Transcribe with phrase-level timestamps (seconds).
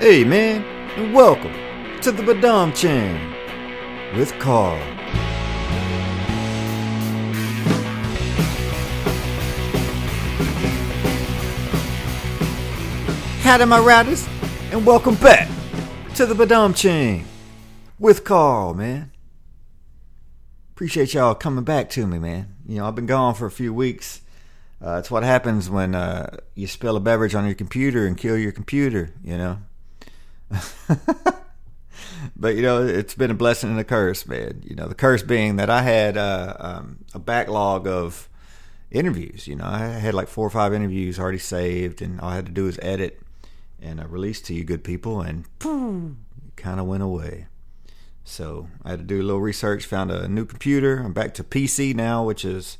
[0.00, 0.64] Hey, man,
[0.96, 1.52] and welcome
[2.00, 3.34] to the Badam Chain
[4.16, 4.78] with Carl.
[13.42, 14.26] Howdy, my riders,
[14.72, 15.50] and welcome back
[16.14, 17.26] to the Badam Chain
[17.98, 19.12] with Carl, man.
[20.70, 22.56] Appreciate y'all coming back to me, man.
[22.66, 24.22] You know, I've been gone for a few weeks.
[24.82, 28.38] Uh, it's what happens when uh, you spill a beverage on your computer and kill
[28.38, 29.58] your computer, you know.
[32.36, 34.62] but you know, it's been a blessing and a curse, man.
[34.64, 38.28] You know, the curse being that I had uh, um, a backlog of
[38.90, 39.46] interviews.
[39.46, 42.46] You know, I had like four or five interviews already saved, and all I had
[42.46, 43.20] to do was edit
[43.80, 47.46] and uh, release to you, good people, and it kind of went away.
[48.24, 50.98] So I had to do a little research, found a new computer.
[50.98, 52.78] I'm back to PC now, which is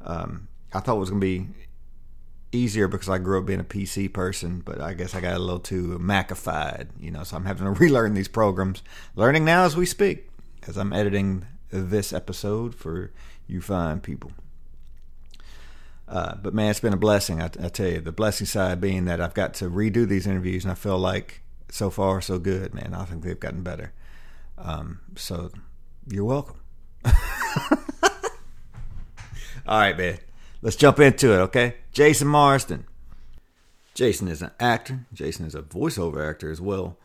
[0.00, 1.48] um, I thought was going to be
[2.56, 5.38] easier because I grew up being a PC person, but I guess I got a
[5.38, 7.22] little too Macified, you know.
[7.22, 8.82] So I'm having to relearn these programs,
[9.14, 10.28] learning now as we speak,
[10.66, 13.12] as I'm editing this episode for
[13.46, 14.32] you fine people.
[16.08, 17.40] Uh, but man, it's been a blessing.
[17.40, 20.64] I, I, tell you, the blessing side being that I've got to redo these interviews,
[20.64, 22.94] and I feel like so far so good, man.
[22.94, 23.92] I think they've gotten better.
[24.56, 25.50] Um, so
[26.08, 26.60] you're welcome.
[29.66, 30.18] All right, man.
[30.66, 31.76] Let's jump into it, okay?
[31.92, 32.86] Jason Marsden.
[33.94, 35.06] Jason is an actor.
[35.14, 36.98] Jason is a voiceover actor as well.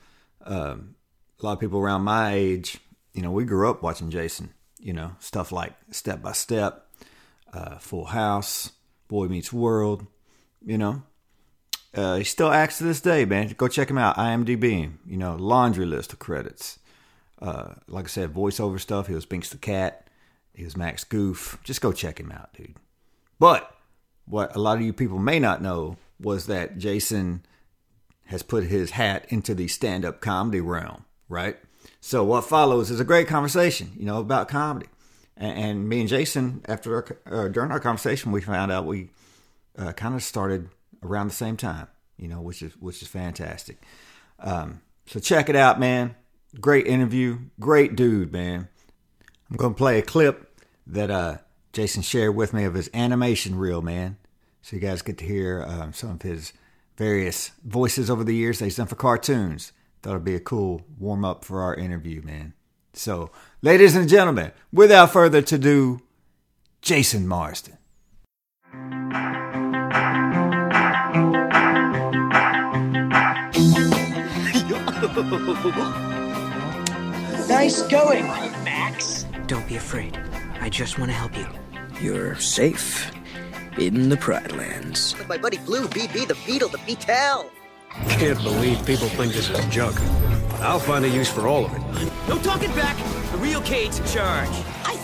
[0.44, 0.95] Um,
[1.40, 2.80] a lot of people around my age,
[3.14, 4.56] you know, we grew up watching Jason.
[4.80, 6.88] You know, stuff like Step by Step,
[7.54, 8.72] uh, Full House,
[9.08, 10.08] Boy Meets World.
[10.66, 11.04] You know,
[11.94, 13.54] uh, he still acts to this day, man.
[13.56, 14.17] Go check him out.
[14.17, 14.92] IMDb.
[15.06, 16.80] You know, laundry list of credits.
[17.39, 19.06] Uh, like I said, voiceover stuff.
[19.06, 20.08] He was Binx the Cat.
[20.52, 21.59] He was Max Goof.
[21.64, 22.73] Just go check him out, dude.
[23.42, 23.75] But
[24.25, 27.44] what a lot of you people may not know was that Jason
[28.25, 31.58] has put his hat into the stand up comedy realm, right?
[32.00, 34.86] So what follows is a great conversation, you know, about comedy.
[35.36, 39.10] And, and me and Jason, after our, uh, during our conversation, we found out we
[39.76, 40.70] uh, kind of started
[41.02, 41.87] around the same time,
[42.17, 43.82] you know, which is which is fantastic.
[44.37, 46.14] Um, so check it out, man.
[46.60, 48.67] Great interview, great dude, man.
[49.49, 51.37] I'm gonna play a clip that uh,
[51.73, 54.17] Jason shared with me of his animation reel, man.
[54.61, 56.54] So you guys get to hear um, some of his
[56.98, 59.71] various voices over the years that he's done for cartoons.
[60.02, 62.54] Thought it'd be a cool warm up for our interview, man.
[62.93, 63.31] So,
[63.61, 66.02] ladies and gentlemen, without further ado,
[66.81, 67.77] Jason Marsden.
[77.48, 78.26] nice going,
[78.64, 79.26] Max.
[79.48, 80.17] Don't be afraid.
[80.61, 81.48] I just want to help you.
[81.99, 83.11] You're safe
[83.80, 85.17] in the Pride Lands.
[85.17, 87.49] With my buddy Blue, BB, the Beetle, the Beetle.
[88.10, 89.99] Can't believe people think this is junk.
[90.61, 91.82] I'll find a use for all of it.
[92.30, 92.95] No talking back.
[93.32, 94.49] The real Kate's in charge.
[94.86, 94.95] I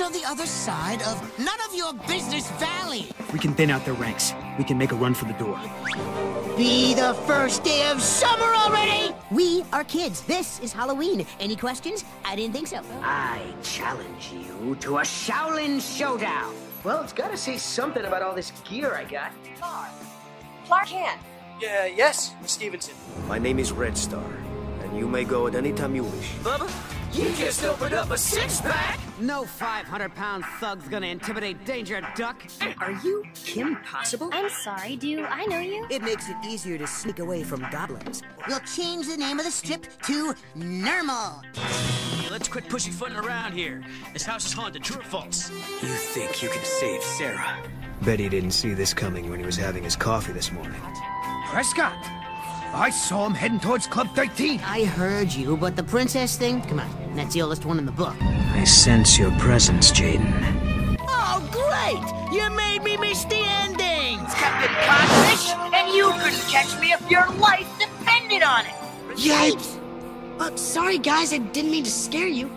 [0.00, 3.10] think it's on the other side of none of your business valley.
[3.32, 4.32] We can thin out their ranks.
[4.58, 5.60] We can make a run for the door.
[6.56, 9.14] Be the first day of summer already!
[9.30, 10.22] We are kids.
[10.22, 11.26] This is Halloween.
[11.38, 12.04] Any questions?
[12.24, 12.80] I didn't think so.
[13.02, 16.54] I challenge you to a Xiaolin showdown.
[16.84, 19.32] Well, it's gotta say something about all this gear I got.
[19.58, 19.90] Clark.
[20.66, 21.20] Clark Kent.
[21.60, 22.94] Yeah, yes, Stevenson.
[23.28, 24.24] My name is Red Star,
[24.82, 26.32] and you may go at any time you wish.
[26.42, 26.70] Bubba,
[27.12, 28.98] you just opened up a six pack!
[29.18, 32.42] No 500 pound thug's gonna intimidate Danger Duck.
[32.78, 34.30] Are you Kim Possible?
[34.32, 35.86] I'm sorry, do I know you?
[35.90, 38.22] It makes it easier to sneak away from goblins.
[38.48, 41.42] We'll change the name of the strip to Normal.
[41.54, 43.82] Hey, let's quit pussyfooting around here.
[44.12, 45.50] This house is haunted, true or false?
[45.50, 47.58] You think you can save Sarah?
[48.02, 50.80] Bet he didn't see this coming when he was having his coffee this morning.
[51.48, 52.19] Prescott!
[52.72, 54.60] I saw him heading towards Club 13.
[54.60, 56.62] I heard you, but the princess thing?
[56.62, 58.14] Come on, that's the oldest one in the book.
[58.22, 60.96] I sense your presence, Jaden.
[61.08, 62.32] Oh, great!
[62.32, 64.32] You made me miss the endings!
[64.34, 68.72] Captain Codfish, and you couldn't catch me if your life depended on it!
[69.16, 69.80] Yikes!
[70.38, 72.48] Uh, sorry, guys, I didn't mean to scare you.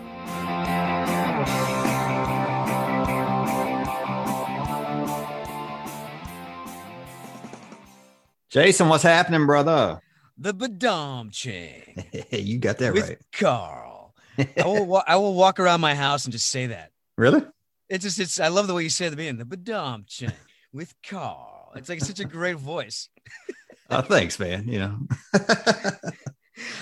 [8.48, 10.00] Jason, what's happening, brother?
[10.36, 12.04] The Badam chain.
[12.30, 13.18] you got that with right.
[13.32, 14.14] Carl.
[14.38, 16.90] I will wa- I will walk around my house and just say that.
[17.16, 17.42] Really?
[17.88, 19.46] It's just it's I love the way you say the beginning.
[19.46, 20.32] The Badam chain
[20.72, 21.72] with Carl.
[21.76, 23.08] It's like such a great voice.
[23.90, 24.66] oh, thanks, man.
[24.68, 24.98] You know.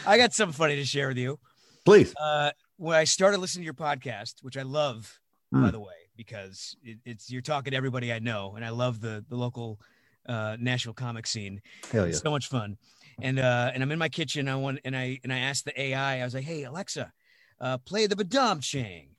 [0.07, 1.39] I got something funny to share with you.
[1.85, 2.15] Please.
[2.21, 5.19] Uh, when I started listening to your podcast, which I love,
[5.53, 5.65] Hmm.
[5.65, 9.01] by the way, because it, it's you're talking to everybody I know, and I love
[9.01, 9.79] the the local
[10.27, 11.61] uh, Nashville comic scene.
[11.91, 12.11] Hell yeah.
[12.11, 12.79] It's so much fun.
[13.23, 14.49] And uh, and I'm in my kitchen.
[14.49, 16.21] I want and I and I asked the AI.
[16.21, 17.13] I was like, "Hey Alexa,
[17.61, 19.17] uh, play the Badam Chang,"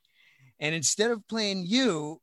[0.60, 2.22] and instead of playing you,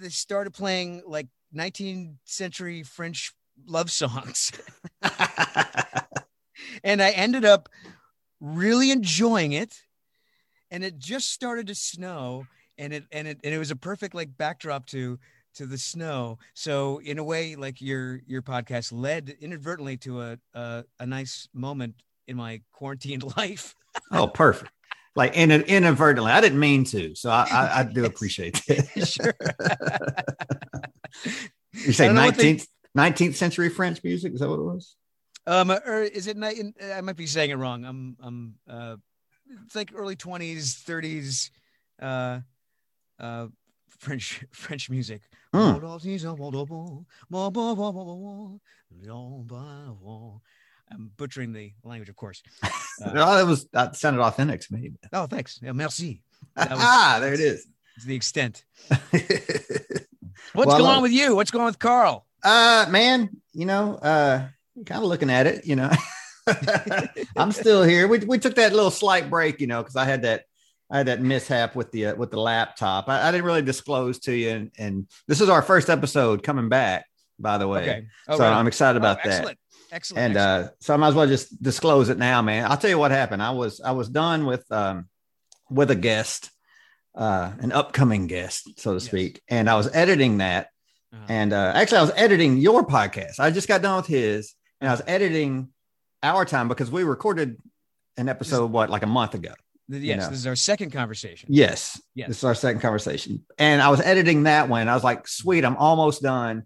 [0.00, 3.34] they started playing like 19th century French
[3.66, 4.52] love songs,
[6.84, 7.68] and I ended up
[8.40, 9.82] really enjoying it.
[10.70, 12.46] And it just started to snow,
[12.78, 15.18] and it and it and it was a perfect like backdrop to
[15.54, 16.38] to the snow.
[16.54, 21.48] So in a way, like your your podcast led inadvertently to a a, a nice
[21.54, 23.74] moment in my quarantined life.
[24.10, 24.70] oh, perfect.
[25.14, 29.06] Like in, inadvertently, I didn't mean to, so I, I, I do appreciate it.
[29.06, 29.34] sure.
[31.72, 34.32] you say nineteenth nineteenth century French music?
[34.32, 34.96] Is that what it was?
[35.46, 36.36] Um, or is it?
[36.42, 37.84] I might be saying it wrong.
[37.84, 38.96] I'm I'm uh,
[39.66, 41.50] it's like early twenties, thirties,
[42.00, 42.40] uh,
[43.20, 43.48] uh,
[43.98, 45.22] French French music.
[45.54, 46.00] Mm.
[50.90, 52.42] I'm butchering the language, of course.
[53.02, 54.92] Uh, no, that was that sounded authentic to me.
[55.14, 55.58] Oh, thanks.
[55.62, 56.20] Yeah, merci.
[56.54, 57.66] Was, ah, there it is.
[57.96, 58.66] It's the extent.
[58.88, 59.08] What's
[60.54, 61.34] well, going on with you?
[61.34, 62.26] What's going on with Carl?
[62.44, 64.46] Uh, man, you know, uh,
[64.84, 65.66] kind of looking at it.
[65.66, 65.90] You know,
[67.34, 68.06] I'm still here.
[68.06, 70.44] We we took that little slight break, you know, because I had that
[70.92, 73.08] I had that mishap with the uh, with the laptop.
[73.08, 76.68] I, I, didn't really disclose to you, and, and, this is our first episode coming
[76.68, 77.06] back,
[77.38, 77.80] by the way.
[77.80, 78.06] Okay.
[78.28, 79.58] Oh, so I'm excited about oh, excellent.
[79.58, 79.94] that.
[79.96, 80.18] Excellent.
[80.22, 80.66] And excellent.
[80.66, 82.70] Uh, so I might as well just disclose it now, man.
[82.70, 83.42] I'll tell you what happened.
[83.42, 85.08] I was I was done with um
[85.70, 86.50] with a guest,
[87.14, 89.42] uh, an upcoming guest, so to speak, yes.
[89.48, 90.68] and I was editing that.
[91.10, 91.24] Uh-huh.
[91.30, 93.40] And uh, actually, I was editing your podcast.
[93.40, 95.70] I just got done with his, and I was editing
[96.22, 97.56] our time because we recorded
[98.18, 99.54] an episode what like a month ago.
[99.88, 100.28] Yes, you know?
[100.28, 101.48] this is our second conversation.
[101.52, 103.44] Yes, yes, this is our second conversation.
[103.58, 104.88] And I was editing that one.
[104.88, 106.64] I was like, "Sweet, I'm almost done."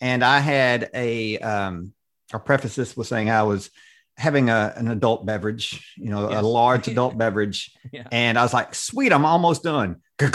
[0.00, 1.92] And I had a um,
[2.32, 3.70] our preface this was saying I was
[4.16, 6.40] having a, an adult beverage, you know, yes.
[6.40, 8.06] a large adult beverage, yeah.
[8.10, 9.96] and I was like, "Sweet, I'm almost done."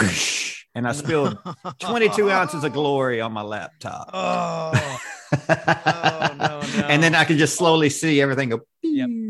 [0.74, 1.36] And I spilled
[1.80, 4.10] 22 ounces of glory on my laptop.
[4.12, 5.00] Oh,
[5.32, 6.86] oh no, no.
[6.86, 8.60] And then I could just slowly see everything go.
[8.82, 9.27] Yep yeah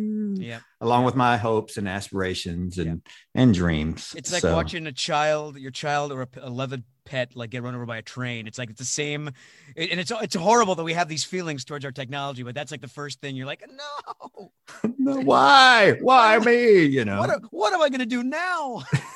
[0.80, 3.02] along with my hopes and aspirations and
[3.34, 4.14] and dreams.
[4.16, 4.54] It's like so.
[4.54, 7.98] watching a child your child or a, a loved pet like get run over by
[7.98, 8.46] a train.
[8.46, 9.28] It's like it's the same
[9.76, 12.80] and it's it's horrible that we have these feelings towards our technology but that's like
[12.80, 14.52] the first thing you're like no,
[14.98, 15.96] no why?
[16.00, 16.84] Why me?
[16.84, 17.18] You know?
[17.18, 18.82] What, what am i going to do now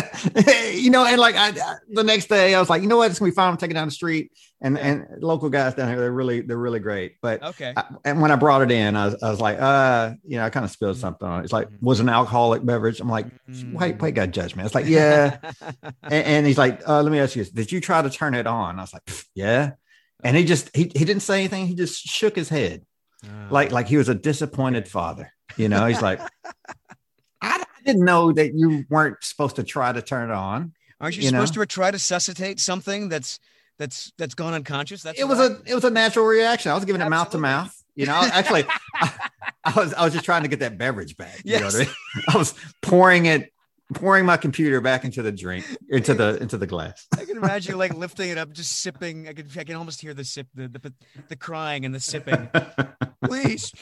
[0.72, 3.10] you know, and like I, I, the next day, I was like, you know what,
[3.10, 3.50] it's gonna be fine.
[3.50, 6.80] I'm taking down the street, and and local guys down here, they're really they're really
[6.80, 7.16] great.
[7.20, 10.14] But okay, I, and when I brought it in, I was, I was like, uh,
[10.24, 11.44] you know, I kind of spilled something on it.
[11.44, 11.84] It's like mm-hmm.
[11.84, 13.00] was an alcoholic beverage.
[13.00, 13.26] I'm like,
[13.72, 14.66] wait, wait, got judgment.
[14.66, 15.38] It's like, yeah,
[16.02, 17.52] and, and, he's like, uh, let me ask you, this.
[17.52, 18.78] did you try to turn it on?
[18.78, 19.02] I was like,
[19.34, 19.72] yeah,
[20.22, 21.66] and he just he he didn't say anything.
[21.66, 22.84] He just shook his head,
[23.24, 25.32] uh, like like he was a disappointed father.
[25.56, 26.20] You know, he's like.
[27.82, 30.72] I, didn't know that you weren't supposed to try to turn it on.
[31.00, 31.62] Aren't you, you supposed know?
[31.62, 33.40] to try to suscitate something that's
[33.78, 35.02] that's that's gone unconscious?
[35.02, 36.70] That's it was I, a it was a natural reaction.
[36.70, 37.16] I was giving Absolutely.
[37.16, 37.84] it mouth to mouth.
[37.94, 38.64] You know, actually,
[38.94, 39.28] I,
[39.64, 41.38] I, was I was just trying to get that beverage back.
[41.44, 41.60] You yes.
[41.60, 42.24] know what I mean?
[42.28, 43.52] I was pouring it,
[43.94, 47.06] pouring my computer back into the drink, into the into the glass.
[47.18, 49.28] I can imagine like lifting it up, just sipping.
[49.28, 50.94] I can I can almost hear the sip, the the,
[51.28, 52.48] the crying and the sipping.
[53.24, 53.72] please,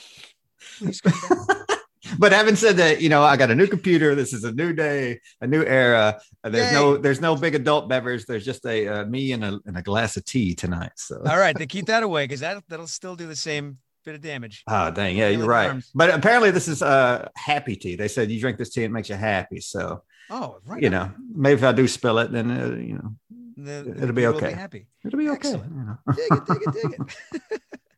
[0.79, 1.79] please come back
[2.19, 4.15] but having said that, you know, I got a new computer.
[4.15, 6.21] This is a new day, a new era.
[6.43, 6.79] There's Yay.
[6.79, 8.27] no, there's no big adult beverage.
[8.27, 10.93] There's just a uh, me and a, and a glass of tea tonight.
[10.97, 14.15] So all right, then keep that away because that that'll still do the same bit
[14.15, 14.63] of damage.
[14.69, 15.69] Oh dang, yeah, you're right.
[15.69, 15.91] Arms.
[15.95, 17.97] But apparently, this is uh happy tea.
[17.97, 19.61] They said you drink this tea, it makes you happy.
[19.61, 20.83] So oh, right.
[20.83, 20.93] You on.
[20.93, 23.15] know, maybe if I do spill it, then uh, you know.
[23.57, 24.49] The, it'll be okay.
[24.49, 24.87] Be happy.
[25.05, 25.51] It'll be okay.
[25.51, 25.99] You know?
[26.17, 27.01] dig it, dig it, dig
[27.43, 27.61] it.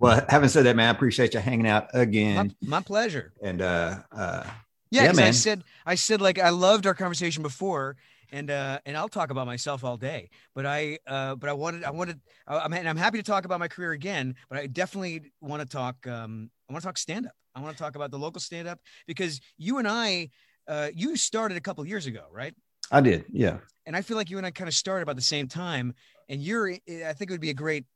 [0.00, 2.54] Well, having said that, man, I appreciate you hanging out again.
[2.60, 3.32] My, my pleasure.
[3.40, 4.44] And uh, uh
[4.90, 5.28] yeah, yeah man.
[5.28, 7.96] I said, I said, like, I loved our conversation before,
[8.32, 10.30] and uh, and I'll talk about myself all day.
[10.54, 13.60] But I, uh, but I wanted, I wanted, I mean, I'm happy to talk about
[13.60, 14.34] my career again.
[14.48, 16.04] But I definitely want to talk.
[16.08, 17.32] Um, I want to talk stand up.
[17.54, 20.30] I want to talk about the local stand up because you and I,
[20.66, 22.54] uh, you started a couple years ago, right?
[22.92, 23.58] I did, yeah.
[23.86, 25.94] And I feel like you and I kind of started about the same time.
[26.28, 27.86] And you're, I think it would be a great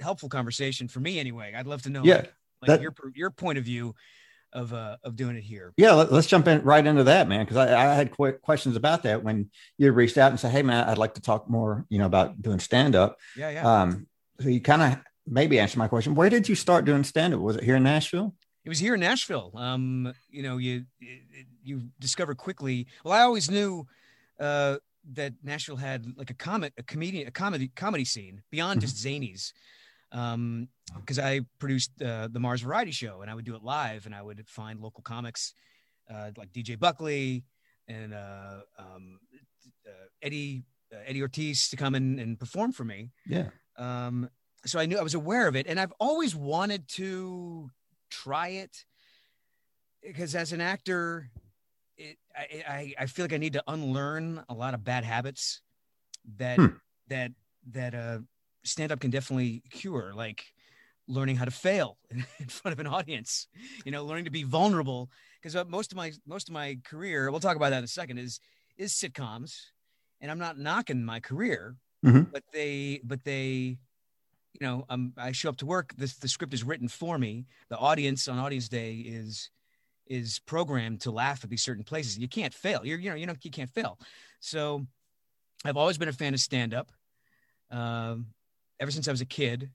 [0.00, 1.54] helpful conversation for me anyway.
[1.56, 2.26] I'd love to know, yeah,
[2.62, 3.94] like, that, your your point of view
[4.52, 5.72] of uh of doing it here.
[5.76, 8.76] Yeah, let, us jump in right into that, man, because I, I, had quick questions
[8.76, 11.86] about that when you reached out and said, "Hey, man, I'd like to talk more,
[11.88, 13.82] you know, about doing stand up." Yeah, yeah.
[13.82, 14.06] Um,
[14.40, 16.14] so you kind of maybe answer my question.
[16.14, 17.40] Where did you start doing stand up?
[17.40, 18.34] Was it here in Nashville?
[18.64, 19.52] It was here in Nashville.
[19.54, 20.84] Um, you know, you
[21.62, 22.86] you discover quickly.
[23.04, 23.86] Well, I always knew
[24.38, 24.76] uh
[25.12, 28.86] that Nashville had like a comic, a comedian, a comedy comedy scene beyond mm-hmm.
[28.86, 29.52] just zanies
[30.12, 34.06] um, because I produced uh, the Mars Variety Show, and I would do it live,
[34.06, 35.54] and I would find local comics
[36.12, 37.44] uh, like DJ Buckley
[37.86, 39.20] and uh, um,
[39.86, 39.90] uh,
[40.22, 43.10] Eddie uh, Eddie Ortiz to come in and perform for me.
[43.26, 43.50] Yeah.
[43.76, 44.28] Um,
[44.66, 47.70] so I knew I was aware of it, and I've always wanted to
[48.10, 48.84] try it
[50.02, 51.30] because as an actor,
[51.96, 55.60] it, I, I, I feel like I need to unlearn a lot of bad habits
[56.36, 56.66] that Hmm.
[57.08, 57.32] that
[57.72, 58.18] that uh
[58.64, 60.44] stand up can definitely cure, like
[61.08, 63.48] learning how to fail in front of an audience,
[63.84, 65.10] you know, learning to be vulnerable.
[65.40, 67.88] Because uh, most of my most of my career, we'll talk about that in a
[67.88, 68.40] second, is
[68.76, 69.56] is sitcoms,
[70.20, 72.30] and I'm not knocking my career, Mhm.
[72.32, 73.78] but they but they
[74.54, 77.46] you know um, i show up to work this the script is written for me.
[77.68, 79.50] The audience on audience day is
[80.06, 82.18] is programmed to laugh at these certain places.
[82.18, 82.84] You can't fail.
[82.84, 83.98] You're you know you know you can't fail.
[84.40, 84.86] So
[85.64, 86.90] i've always been a fan of stand up
[87.70, 88.26] um,
[88.80, 89.70] ever since i was a kid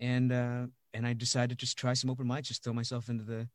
[0.00, 3.24] and uh and i decided to just try some open mics just throw myself into
[3.24, 3.48] the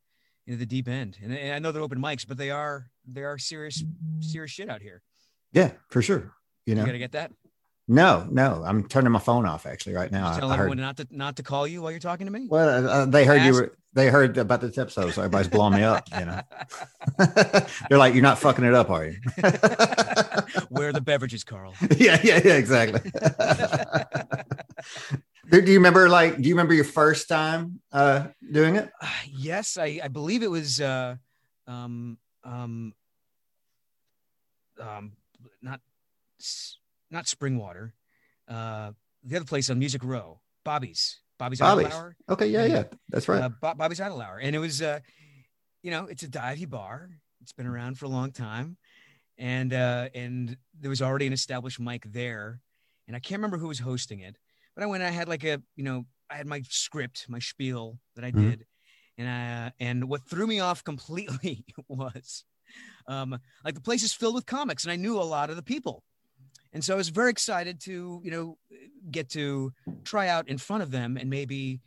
[0.47, 3.23] into the deep end and, and i know they're open mics but they are they
[3.23, 3.83] are serious
[4.19, 5.01] serious shit out here
[5.51, 6.33] Yeah, for sure.
[6.65, 7.31] You know, you gotta get that
[7.87, 10.27] no, no, I'm turning my phone off actually right now.
[10.27, 12.25] Just I, tell I heard, everyone not to not to call you while you're talking
[12.27, 15.21] to me well, uh, uh, they heard you were, they heard about the episode, so
[15.21, 16.07] everybody's blowing me up.
[16.17, 16.41] You know,
[17.89, 19.17] they're like, "You're not fucking it up, are you?"
[20.73, 23.01] where are the beverages carl yeah, yeah, yeah, exactly.
[25.49, 26.37] do, you remember like?
[26.37, 28.89] Do you remember your first time uh doing it?
[29.29, 31.15] yes i i believe it was uh
[31.67, 32.93] um um
[34.81, 35.13] um
[35.61, 35.79] not
[37.11, 37.91] not springwater
[38.47, 38.91] uh
[39.23, 41.93] the other place on music row bobby's bobby's, Bobby's.
[42.29, 43.43] Okay, yeah, yeah, that's right.
[43.43, 44.99] uh, Bo- bobby's idle hour and it was uh
[45.81, 47.09] you know it's a divey bar
[47.41, 48.77] it's been around for a long time
[49.37, 52.61] and uh and there was already an established mic there.
[53.07, 54.37] And i can't remember who was hosting it
[54.75, 57.99] but i went i had like a you know i had my script my spiel
[58.15, 58.49] that i Mhm.
[58.49, 58.65] did.
[59.17, 62.45] And uh and what threw me off completely was
[63.07, 65.63] um like the place is filled with comics and i knew a lot of the
[65.63, 66.03] people.
[66.71, 68.57] And so i was very excited to you know
[69.11, 69.73] get to
[70.05, 71.81] try out in front of them and maybe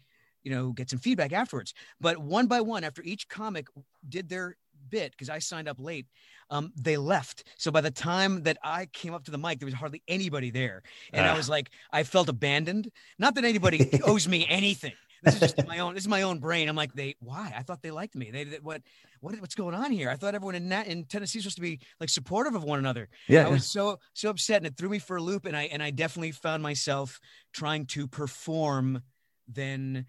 [0.45, 1.75] you know get some feedback afterwards.
[2.01, 3.67] But one by one after each comic
[4.09, 4.57] did their
[4.91, 6.07] bit because i signed up late
[6.49, 7.43] um, they left.
[7.59, 10.51] So by the time that i came up to the mic there was hardly anybody
[10.51, 10.83] there.
[11.13, 11.37] And i Ah.
[11.37, 12.91] was like i felt abandoned.
[13.19, 14.93] Not that anybody owes me anything.
[15.23, 16.69] This is just my own this is my own brain.
[16.69, 17.53] I'm like they why?
[17.57, 18.31] I thought they liked me.
[18.31, 18.83] They, they what
[19.21, 20.09] what what's going on here?
[20.09, 22.79] I thought everyone in that in tennessee was supposed to be like supportive of one
[22.79, 23.09] another.
[23.29, 25.65] Yeah, i was so so upset and it threw me for a loop and i
[25.65, 27.19] and i definitely found myself
[27.53, 29.03] trying to perform
[29.49, 30.07] then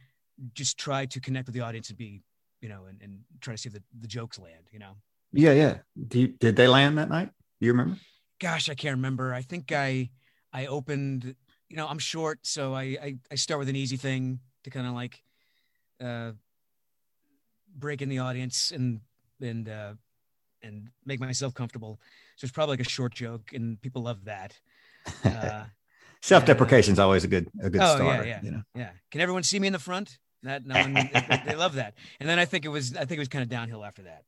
[0.53, 2.22] just try to connect with the audience and be
[2.62, 4.94] you know and, and try to see if the, the jokes land you know
[5.34, 5.78] Yeah, yeah.
[6.08, 7.30] Do you, did they land that night?
[7.60, 7.98] Do you remember?
[8.40, 10.10] gosh i can't remember i think i
[10.54, 11.36] i opened
[11.70, 14.86] you know i'm short so i i, I start with an easy thing to kind
[14.86, 15.24] of like
[16.00, 16.34] uh
[17.76, 19.02] break in the audience and
[19.42, 19.94] and uh
[20.62, 22.00] and make myself comfortable
[22.36, 24.60] so it's probably like a short joke and people love that
[25.26, 25.64] uh
[26.22, 28.24] Self-deprecation is always a good a good oh starter.
[28.24, 28.62] yeah yeah You know.
[28.76, 31.94] yeah can everyone see me in the front that no one, they, they love that
[32.20, 34.24] and then i think it was i think it was kind of downhill after that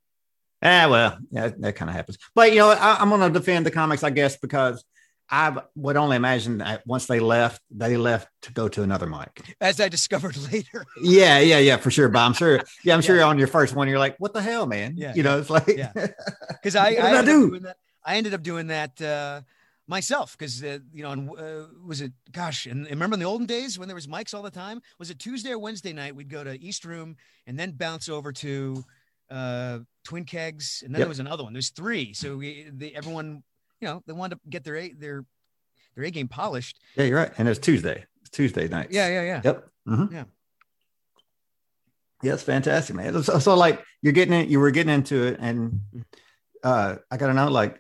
[0.62, 2.18] Ah, well, yeah, that kind of happens.
[2.36, 4.84] But you know, I, I'm going to defend the comics, I guess, because
[5.30, 9.56] I would only imagine that once they left, they left to go to another mic.
[9.62, 12.10] as i discovered later Yeah, yeah, yeah, for sure.
[12.10, 14.42] But I'm sure, yeah, I'm sure you're on your first one, you're like, "What the
[14.42, 15.94] hell, man?" Yeah, you know, it's like, yeah.
[16.50, 17.44] because I, I, I ended do?
[17.46, 19.42] Up doing that, I ended up doing that uh,
[19.90, 23.26] myself because uh, you know, and, uh, was it gosh, and and remember in the
[23.26, 24.82] olden days when there was mics all the time?
[25.00, 26.16] Was it Tuesday or Wednesday night?
[26.16, 27.18] We'd go to East Room
[27.48, 28.84] and then bounce over to
[29.32, 31.06] uh, Twin Kegs, and then Yep.
[31.06, 31.54] there was another one.
[31.54, 33.44] There's three, so we, the, everyone,
[33.82, 35.26] you know, they wanted to get their A, their
[35.96, 36.80] their A game polished.
[36.96, 37.32] yeah, you're right.
[37.38, 38.06] And it's Tuesday.
[38.22, 38.88] It's Tuesday night.
[38.92, 39.42] Yeah, yeah, yeah.
[39.44, 39.70] Yep.
[39.88, 40.12] Mhm.
[40.14, 40.24] Yeah.
[42.22, 43.24] Yeah, it's fantastic, man.
[43.24, 45.80] So, so like you're getting it, you were getting into it, and
[46.64, 47.80] uh, I got to know like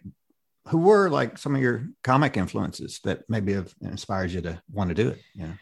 [0.70, 4.90] who were like some of your comic influences that maybe have inspired you to want
[4.90, 5.22] to do it.
[5.34, 5.54] You know.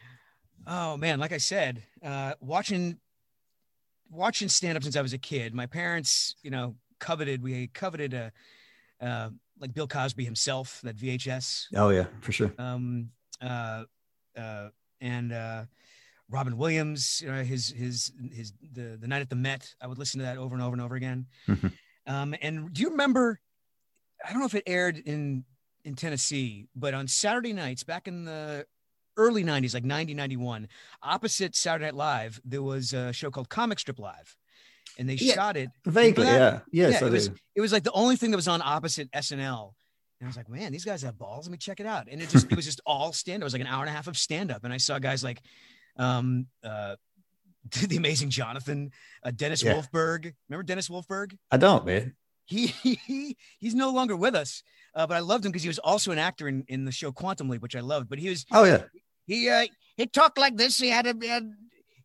[0.67, 2.97] Oh man, like I said, uh, watching
[4.09, 5.53] watching stand up since I was a kid.
[5.53, 8.31] My parents, you know, coveted we coveted a
[9.01, 11.67] uh, like Bill Cosby himself that VHS.
[11.75, 12.53] Oh yeah, for sure.
[12.57, 13.09] Um,
[13.41, 13.83] uh,
[14.37, 14.69] uh,
[15.01, 15.65] and uh,
[16.29, 19.73] Robin Williams, you know, his his his the the night at the Met.
[19.81, 21.27] I would listen to that over and over and over again.
[21.47, 21.71] Mhm.
[22.07, 23.39] Um, and do you remember?
[24.25, 25.43] I don't know if it aired in
[25.83, 28.65] in Tennessee, but on Saturday nights back in the
[29.15, 30.67] early 90s, like 90, 91,
[31.01, 34.35] opposite Saturday Night Live, there was a show called Comic Strip Live.
[34.99, 36.65] And they Yeah, shot it vaguely, that?
[36.71, 36.87] yeah.
[36.89, 39.73] Yes, I it was it was like the only thing that was on opposite SNL.
[40.19, 41.45] And I was like, man, these guys have balls.
[41.45, 42.07] Let me check it out.
[42.11, 43.37] And it just it was just all stand.
[43.37, 43.45] Up.
[43.45, 44.63] It was like an hour and a half of stand up.
[44.63, 45.41] And I saw guys like
[45.97, 46.95] Um, uh,
[47.87, 48.91] the amazing Jonathan,
[49.23, 49.73] uh, Dennis Yeah.
[49.73, 50.33] Wolfberg.
[50.49, 51.37] Remember Dennis Wolfberg?
[51.51, 52.15] I don't, man.
[52.49, 54.63] He, he he's no longer with us,
[54.95, 57.11] uh, but I loved him because he was also an actor in, in the show
[57.11, 58.07] Quantum Leap, which I loved.
[58.09, 58.83] But he was Oh yeah.
[59.25, 59.65] he uh,
[59.97, 60.77] he talked like this.
[60.77, 61.51] He had a he had,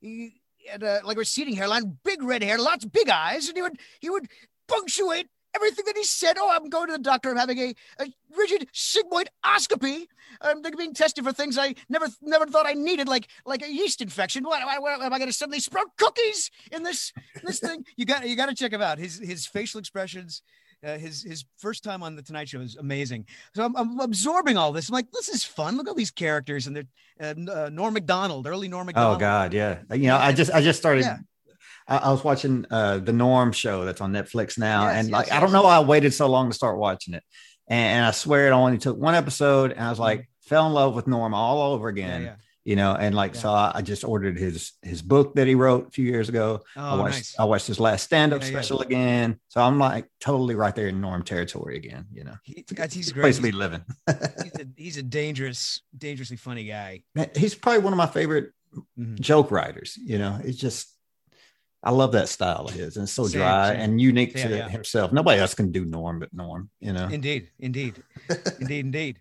[0.00, 0.34] he
[0.68, 3.62] had a, like a receding hairline, big red hair, lots of big eyes, and he
[3.62, 4.26] would he would
[4.66, 6.36] punctuate everything that he said.
[6.38, 7.30] Oh, I'm going to the doctor.
[7.30, 8.06] I'm having a, a
[8.36, 10.06] rigid sigmoid oscopy.
[10.40, 14.00] I'm being tested for things I never never thought I needed, like like a yeast
[14.00, 14.44] infection.
[14.44, 17.84] What, what, what am I going to suddenly sprout cookies in this this thing?
[17.96, 18.98] You got you got to check him out.
[18.98, 20.42] His his facial expressions.
[20.84, 23.26] Uh, his his first time on the Tonight Show is amazing.
[23.54, 24.88] So I'm, I'm absorbing all this.
[24.88, 25.76] I'm like, this is fun.
[25.76, 26.88] Look at all these characters, and they're
[27.20, 29.16] uh, uh, Norm Macdonald, early Norm Macdonald.
[29.16, 29.82] Oh God, yeah.
[29.92, 31.04] You know, I just I just started.
[31.04, 31.18] Yeah.
[31.88, 35.12] I, I was watching uh the Norm show that's on Netflix now, Yes, and yes,
[35.12, 37.22] like I don't know why I waited so long to start watching it,
[37.68, 40.72] and, and I swear it only took one episode, and I was like fell in
[40.72, 42.20] love with Norm all over again.
[42.20, 42.24] Mm-hmm.
[42.26, 42.34] yeah.
[42.64, 45.88] You know, and like so, I, I just ordered his his book that he wrote
[45.88, 46.60] a few years ago.
[46.76, 47.34] I Oh, watched nice.
[47.36, 48.52] I watched his last stand up Yeah, yeah.
[48.52, 52.06] special again, so I'm like totally right there in Norm territory again.
[52.12, 53.22] You know, He, God, he's a great.
[53.22, 53.84] place to be living.
[54.44, 57.02] he's a, he's a dangerous, dangerously funny guy.
[57.16, 58.52] Man, he's probably one of my favorite
[58.96, 59.18] Mhm.
[59.18, 59.98] joke writers.
[60.00, 60.86] You know, it's just
[61.82, 63.80] I love that style of his, and it's so Same, dry same.
[63.80, 64.68] and unique to yeah.
[64.68, 65.12] himself.
[65.12, 66.70] Nobody else can do Norm but Norm.
[66.80, 67.94] You know, Indeed, indeed,
[68.60, 69.18] indeed, indeed.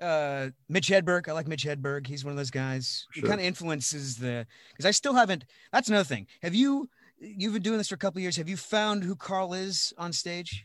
[0.00, 2.06] Uh, Mitch Hedberg, I like Mitch Hedberg.
[2.06, 3.06] He's one of those guys.
[3.10, 3.22] Sure.
[3.22, 5.44] He kind of influences the because I still haven't.
[5.72, 6.26] That's another thing.
[6.42, 6.88] Have you?
[7.20, 8.36] You've been doing this for a couple of years.
[8.36, 10.64] Have you found who Carl is on stage?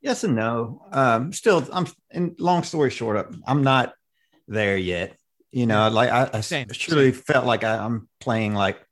[0.00, 0.82] yes and no.
[0.92, 1.86] Um, still, I'm.
[2.10, 3.94] And long story short, I'm- I'm not
[4.48, 5.16] there yet.
[5.52, 6.40] You know, like I, I
[6.72, 8.84] truly felt like I, I'm playing like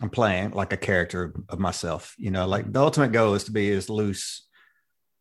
[0.00, 2.14] I'm playing like a character of myself.
[2.18, 4.46] You know, like the ultimate goal is to be as loose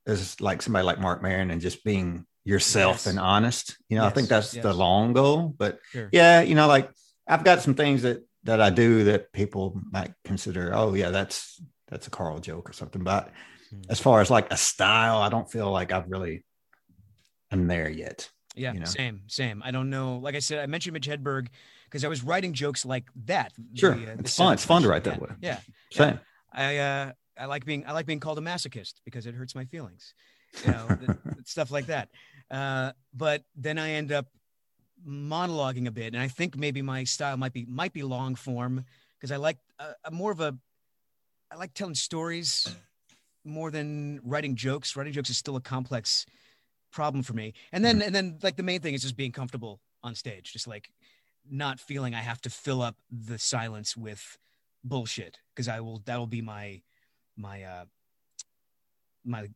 [0.06, 3.08] as like somebody like Marc Maron and just being yourself Yes.
[3.08, 3.78] and honest.
[3.90, 4.64] You know, I think that's yes.
[4.64, 5.54] the long goal.
[5.58, 6.10] But Sure.
[6.12, 6.90] yeah, you know, like
[7.28, 11.62] I've got some things that that I do that people might consider, oh yeah, that's
[11.90, 13.04] that's a Carl joke or something.
[13.04, 13.32] But
[13.70, 13.82] Hmm.
[13.90, 16.46] as far as like a style, I don't feel like I've really
[17.52, 18.30] I'm there yet.
[18.56, 18.86] Yeah, you know?
[18.86, 19.62] same, same.
[19.66, 20.18] I don't know.
[20.20, 21.48] Like I said, I mentioned Mitch Hedberg
[21.90, 23.54] because I was writing jokes like that.
[23.74, 23.96] Sure.
[23.96, 24.54] the, uh, the It's fun.
[24.54, 25.28] It's fun to write that special.
[25.28, 25.36] way.
[25.42, 25.60] Yeah,
[25.92, 26.20] Same.
[26.54, 29.66] I uh, I like being I like being called a masochist because it hurts my
[29.66, 30.14] feelings,
[30.66, 30.88] you know,
[31.46, 32.10] stuff like that.
[32.50, 34.28] Uh, but then I end up
[35.08, 38.86] monologuing a bit, and I think maybe my style might be might be long form
[39.18, 40.58] because I like uh, more of a
[41.52, 42.68] I like telling stories
[43.46, 44.96] more than writing jokes.
[44.96, 46.26] Writing jokes is still a complex
[46.92, 47.54] problem for me.
[47.72, 50.68] And then and then like the main thing is just being comfortable on stage, just
[50.68, 50.90] like
[51.50, 54.38] not feeling I have to fill up the silence with
[54.84, 56.82] bullshit because I will that will be my
[57.36, 57.86] my uh
[59.26, 59.50] my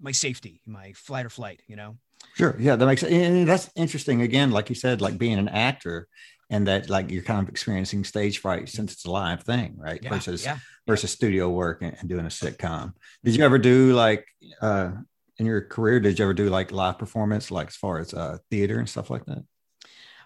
[0.00, 1.96] my safety, my flight or flight, you know.
[2.34, 2.56] Sure.
[2.58, 4.22] Yeah, that makes and that's interesting.
[4.22, 6.08] Again, like you said, like being an actor
[6.48, 10.00] and that like you're kind of experiencing stage fright since it's a live thing, right?
[10.02, 10.58] Yeah, versus yeah.
[10.86, 12.92] versus studio work and, and doing a sitcom.
[13.24, 14.26] Did you ever do like
[14.60, 14.92] uh
[15.38, 18.38] in your career, did you ever do like live performance, like as far as uh
[18.50, 19.44] theater and stuff like that?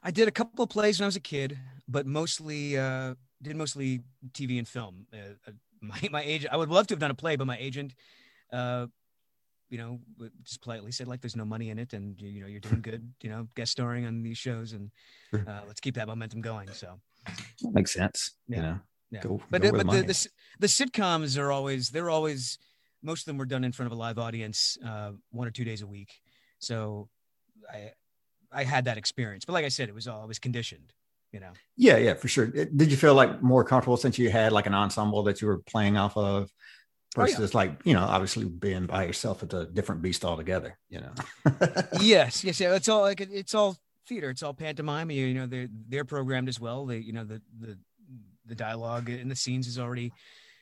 [0.04, 3.56] I did a couple of plays when I was a kid, but mostly uh, did
[3.56, 5.06] mostly TV and film.
[5.12, 5.16] Uh,
[5.48, 7.94] uh, my my agent, I would love to have done a play, but my agent,
[8.52, 8.86] uh,
[9.70, 10.00] you know,
[10.42, 12.82] just politely said like, "There's no money in it, and you, you know, you're doing
[12.82, 13.14] good.
[13.22, 14.90] You know, guest starring on these shows, and
[15.32, 17.00] uh, let's keep that momentum going." So
[17.62, 18.36] That makes sense.
[18.46, 18.56] Yeah.
[18.56, 18.80] You know.
[19.10, 20.28] yeah, Go- but go but the, the
[20.60, 22.58] the sitcoms are always they're always
[23.02, 25.64] most of them were done in front of a live audience, uh, one or two
[25.64, 26.20] days a week.
[26.58, 27.08] So
[27.72, 27.92] I
[28.54, 30.92] I had that experience, but like I said, it was all I was conditioned.
[31.32, 31.50] You know.
[31.76, 32.46] Yeah, yeah, for sure.
[32.46, 35.58] Did you feel like more comfortable since you had like an ensemble that you were
[35.58, 36.52] playing off of
[37.16, 37.26] Oh, yeah.
[37.26, 41.12] versus like, you know, obviously being by yourself at a different beast altogether, you know?
[42.00, 42.74] yes, yes, yeah.
[42.74, 43.76] It's all like it's all
[44.08, 44.30] theater.
[44.30, 45.10] It's all pantomime.
[45.10, 46.86] You, you know, they're they're programmed as well.
[46.86, 47.78] They, you know, the the
[48.46, 50.12] the dialogue and the scenes is already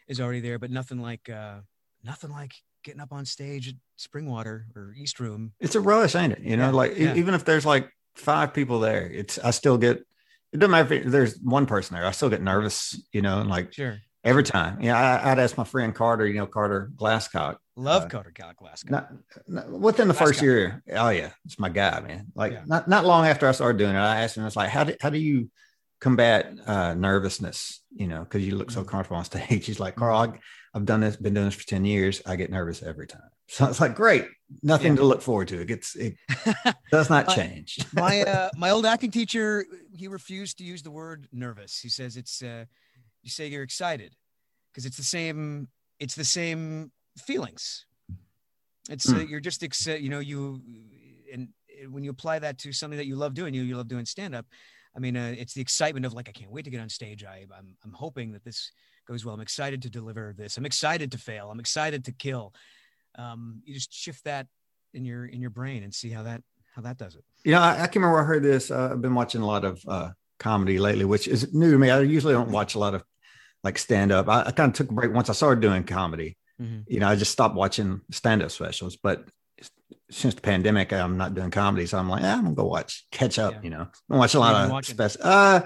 [0.08, 1.60] is already there, but nothing like uh
[2.04, 2.52] nothing like
[2.84, 5.52] getting up on stage at Springwater or East Room.
[5.60, 6.40] It's a rush, ain't it?
[6.40, 7.14] You know, Yeah, like yeah.
[7.14, 10.04] even if there's like five people there, it's I still get
[10.52, 13.40] it doesn't matter if it- there's one person there, I still get nervous, you know,
[13.40, 13.96] and like Sure.
[14.22, 14.82] every time.
[14.82, 17.56] Yeah, I, I'd ask my friend Carter, you know, Carter Glasscock.
[17.74, 18.90] Love uh, Carter Glasgow.
[18.90, 19.12] Not,
[19.48, 20.82] not- within the first year.
[20.92, 22.26] Oh yeah, it's my guy, man.
[22.34, 22.64] Like Yeah.
[22.66, 24.94] not not long after I started doing it, I asked him, it's like, how do
[25.00, 25.50] how do you
[26.00, 27.80] combat uh, nervousness?
[27.90, 29.64] You know, because you look so comfortable on stage.
[29.66, 30.34] He's like, Carl,
[30.74, 32.20] I've done this, been doing this for ten years.
[32.26, 33.22] I get nervous every time.
[33.52, 34.24] So it's like, great,
[34.62, 35.00] nothing Yeah.
[35.00, 35.60] to look forward to.
[35.60, 36.16] It gets it
[36.90, 37.78] does not change.
[37.92, 41.78] my uh, my old acting teacher, he refused to use the word nervous.
[41.78, 42.64] He says it's uh,
[43.22, 44.16] you say you're excited
[44.70, 45.68] because it's the same.
[46.00, 47.84] It's the same feelings.
[48.88, 49.26] It's uh, Hmm.
[49.28, 50.02] you're just excited.
[50.02, 50.62] You know you
[51.30, 51.48] and
[51.90, 54.34] when you apply that to something that you love doing, you you love doing stand
[54.34, 54.46] up.
[54.96, 57.22] I mean, uh, it's the excitement of like I can't wait to get on stage.
[57.22, 58.72] I I'm I'm hoping that this
[59.06, 59.34] goes well.
[59.34, 60.56] I'm excited to deliver this.
[60.56, 61.50] I'm excited to fail.
[61.50, 62.54] I'm excited to kill.
[63.16, 64.46] Um, you just shift that
[64.94, 66.42] in your in your brain and see how that
[66.74, 67.24] how that does it.
[67.44, 68.70] You know, I, I can remember I heard this.
[68.70, 71.90] Uh, I've been watching a lot of uh, comedy lately, which is new to me.
[71.90, 73.04] I usually don't watch a lot of
[73.62, 74.28] like stand up.
[74.28, 76.36] I, I kind of took a break once I started doing comedy.
[76.60, 76.80] Mm-hmm.
[76.86, 78.96] You know, I just stopped watching stand up specials.
[78.96, 79.28] But
[80.10, 83.06] since the pandemic, I'm not doing comedy, so I'm like, ah, I'm gonna go watch,
[83.10, 83.54] catch up.
[83.54, 83.60] Yeah.
[83.62, 85.20] You know, I watch a lot of special.
[85.22, 85.62] Uh,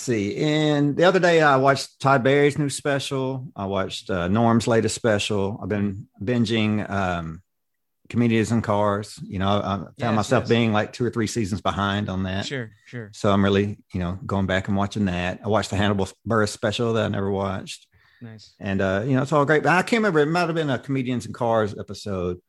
[0.00, 3.48] see, and the other day I watched Todd Barry's new special.
[3.56, 5.58] I watched uh, Norm's latest special.
[5.62, 7.42] I've been binging um,
[8.08, 9.18] comedians in cars.
[9.22, 10.48] You know, I found yes, myself yes.
[10.48, 12.46] being like two or three seasons behind on that.
[12.46, 13.10] Sure, sure.
[13.12, 15.40] So I'm really, you know, going back and watching that.
[15.44, 17.86] I watched the Hannibal Buress special that I never watched.
[18.20, 18.54] Nice.
[18.58, 19.62] And uh, you know, it's all great.
[19.62, 20.20] But I can't remember.
[20.20, 22.40] It might have been a comedians in cars episode,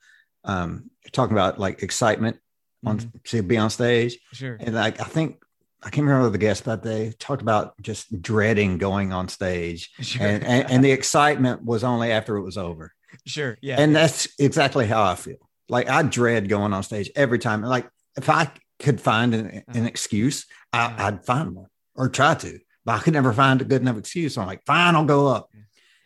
[0.43, 2.38] um, talking about like excitement
[2.85, 3.17] on mm-hmm.
[3.25, 4.17] to be on stage.
[4.33, 4.57] Sure.
[4.59, 5.43] And like I think
[5.81, 10.25] I can't remember the guest, but they talked about just dreading going on stage, sure.
[10.25, 12.93] and, and, and the excitement was only after it was over.
[13.25, 13.57] Sure.
[13.61, 13.79] Yeah.
[13.79, 14.01] And yeah.
[14.01, 15.37] that's exactly how I feel.
[15.69, 17.61] Like I dread going on stage every time.
[17.61, 19.83] Like if I could find an, an uh-huh.
[19.83, 21.17] excuse, I, would uh-huh.
[21.23, 24.35] find one or try to, but I could never find a good enough excuse.
[24.35, 25.49] So I'm like, fine, I'll go up.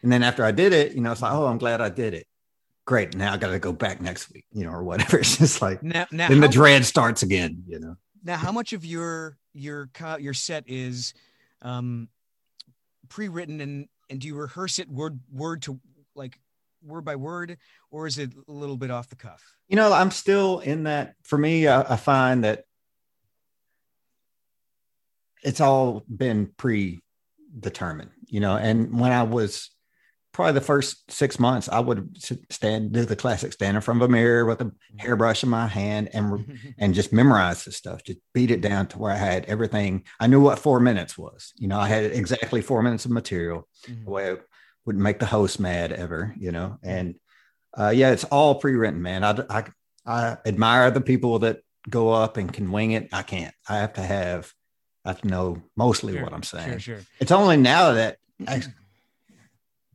[0.04, 2.14] And then after I did it, you know, it's like, oh, I'm glad I did
[2.14, 2.28] it.
[2.86, 3.16] Great.
[3.16, 5.18] Now I got to go back next week, you know, or whatever.
[5.20, 7.96] It's just like, now, now then the dread starts again, you know.
[8.24, 11.14] Now, how much of your your your set is
[11.62, 12.08] um,
[13.10, 15.80] pre-written, and and do you rehearse it word word to
[16.16, 16.40] like
[16.82, 17.58] word by word,
[17.92, 19.42] or is it a little bit off the cuff?
[19.68, 21.16] You know, I'm still in that.
[21.24, 22.66] For me, I, I find that
[25.44, 28.12] it's all been predetermined.
[28.28, 29.70] You know, and when I was
[30.34, 32.18] probably the first six months, I would
[32.50, 35.68] stand do the classic stand in front of a mirror with a hairbrush in my
[35.68, 39.46] hand and and just memorize the stuff, just beat it down to where I had
[39.46, 40.04] everything.
[40.20, 41.54] I knew what four minutes was.
[41.56, 43.68] You know, I had exactly four minutes of material.
[43.88, 44.06] Mm-hmm.
[44.06, 44.38] The way
[44.86, 46.78] wouldn't make the host mad ever, you know.
[46.84, 47.16] And
[47.78, 49.24] uh, yeah, it's all pre-written, man.
[49.24, 49.64] I, I
[50.06, 53.10] I admire the people that go up and can wing it.
[53.14, 53.54] I can't.
[53.70, 54.52] I have to have.
[55.06, 56.80] I have to know mostly sure, what I'm saying.
[56.80, 57.06] Sure, sure.
[57.20, 58.18] It's only now that
[58.48, 58.64] I,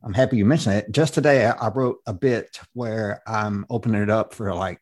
[0.03, 0.91] am happy you mentioned it.
[0.91, 4.79] Just today, I, wrote a bit where I'm opening it up for like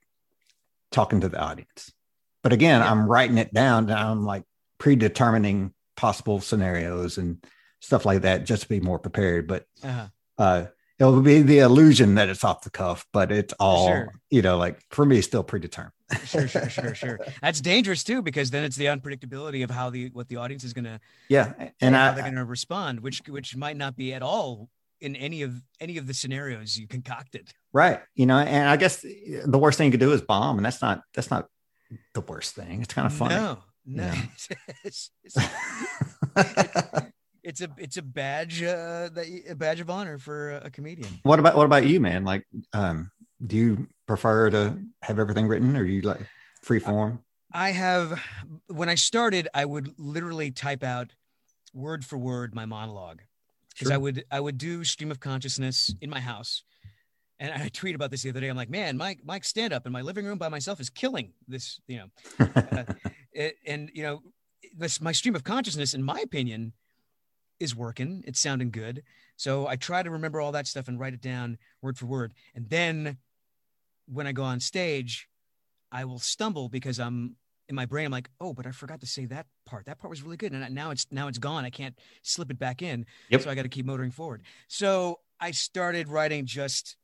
[0.91, 1.91] talking to the audience.
[2.43, 2.91] But again, yeah.
[2.91, 3.89] I'm writing it down.
[3.89, 4.43] And I'm like
[4.80, 7.43] predetermining possible scenarios and
[7.80, 9.47] stuff like that just to be more prepared.
[9.47, 10.08] But uh-huh.
[10.38, 10.65] uh,
[10.99, 14.13] it'll be the illusion that it's off the cuff, but it's all, sure.
[14.30, 15.93] you know, like for me, still predetermined.
[16.25, 17.19] sure, sure, sure, sure.
[17.41, 20.73] That's dangerous too, because then it's the unpredictability of how the what the audience is
[20.73, 24.69] gonna yeah, and how I, they're gonna respond, which which might not be at all
[25.01, 27.49] in any of any of the scenarios you concocted.
[27.73, 27.99] Right.
[28.15, 30.81] You know, and I guess the worst thing you could do is bomb, and that's
[30.81, 31.47] not that's not
[32.13, 32.81] the worst thing.
[32.81, 33.36] It's kind of funny.
[33.36, 34.12] No, no.
[34.83, 35.39] it's, it's,
[37.43, 41.19] it's a it's a badge uh, that a badge of honor for a comedian.
[41.23, 42.25] What about what about you, man?
[42.25, 43.12] Like, um,
[43.45, 46.19] do you prefer to have everything written, or you like
[46.62, 47.23] free form?
[47.51, 48.21] I have.
[48.67, 51.13] When I started, I would literally type out
[51.73, 53.21] word for word my monologue
[53.77, 53.95] because sure.
[53.95, 56.63] I would I would do stream of consciousness in my house.
[57.39, 58.47] And I tweet about this the other day.
[58.47, 61.33] I'm like, man, Mike, Mike, stand up in my living room by myself is killing
[61.47, 62.07] this, you know.
[62.55, 62.83] uh,
[63.31, 64.23] it, and you know,
[64.75, 66.73] this my stream of consciousness, in my opinion,
[67.59, 68.23] is working.
[68.25, 69.03] It's sounding good.
[69.35, 72.33] So I try to remember all that stuff and write it down word for word.
[72.55, 73.17] And then
[74.07, 75.29] when I go on stage,
[75.91, 77.35] I will stumble because I'm
[77.69, 78.06] in my brain.
[78.06, 79.86] I'm like, oh, but I forgot to say that part.
[79.86, 81.65] That part was really good, and now it's now it's gone.
[81.65, 83.06] I can't slip it back in.
[83.30, 83.41] Yep.
[83.41, 84.43] So I got to keep motoring forward.
[84.67, 86.97] So I started writing just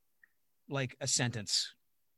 [0.70, 1.74] like a sentence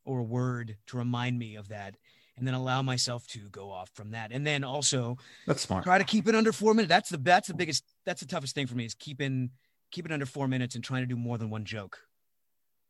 [0.05, 1.95] or a word to remind me of that
[2.37, 4.31] and then allow myself to go off from that.
[4.31, 5.83] And then also that's smart.
[5.83, 6.89] Try to keep it under four minutes.
[6.89, 9.51] That's the that's the biggest that's the toughest thing for me is keeping
[9.91, 11.99] keep it under four minutes and trying to do more than one joke.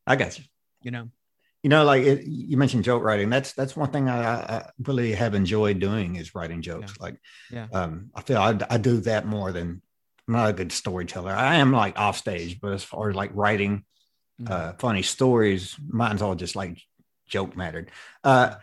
[0.08, 0.46] I got you.
[0.82, 1.10] You know.
[1.65, 3.32] You know, like it, you mentioned joke writing.
[3.32, 6.93] That's that's one thing I, I, really have enjoyed doing is writing jokes.
[6.95, 7.04] Yeah.
[7.04, 7.15] Like,
[7.51, 9.82] yeah, um, I feel I, I do that more than
[10.28, 11.32] I'm not a good storyteller.
[11.32, 13.84] I am like off stage, but as far as like writing
[14.39, 14.54] mm-hmm.
[14.54, 16.80] uh, funny stories, mine's all just like
[17.25, 17.89] joke mattered.
[18.23, 18.58] Uh,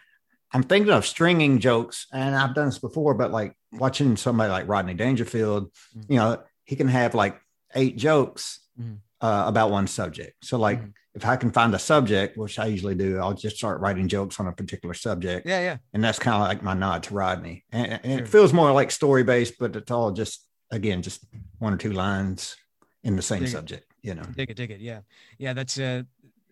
[0.52, 4.68] I'm thinking of stringing jokes, and I've done this before, but like watching somebody like
[4.68, 6.12] Rodney Dangerfield, mm-hmm.
[6.12, 7.40] you know, he can have like
[7.74, 8.94] eight jokes mm-hmm.
[9.20, 10.44] uh, about one subject.
[10.44, 10.90] So, like, mm-hmm.
[11.14, 14.40] If I can find a subject, which I usually do, I'll just start writing jokes
[14.40, 15.46] on a particular subject.
[15.46, 15.76] Yeah, yeah.
[15.92, 17.64] And that's kind of like my nod to Rodney.
[17.70, 18.18] And, and sure.
[18.20, 21.24] it feels more like story based, but it's all just, again, just
[21.58, 22.56] one or two lines
[23.04, 24.08] in the same dig subject, it.
[24.08, 24.22] you know.
[24.36, 24.80] Dig it, dig it.
[24.80, 25.00] Yeah.
[25.38, 25.52] Yeah.
[25.52, 26.02] That's uh,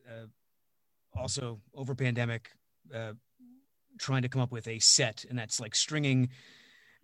[0.07, 0.27] uh
[1.19, 2.51] also over pandemic.
[2.95, 3.13] Uh,
[3.99, 6.31] trying to come up with a set, and that's like stringing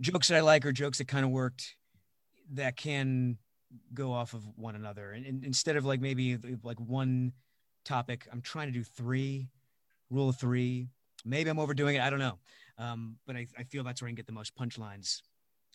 [0.00, 1.76] jokes that I like or jokes that kind of worked
[2.54, 3.36] that can
[3.92, 5.12] go off of one another.
[5.12, 7.32] And, and instead of like maybe like one
[7.86, 9.48] topic, I'm trying to do three,
[10.10, 10.88] rule of three.
[11.24, 12.02] Maybe I'm overdoing it.
[12.02, 12.38] I don't know.
[12.78, 15.22] Um, but I, I feel that's where I can get the most punchlines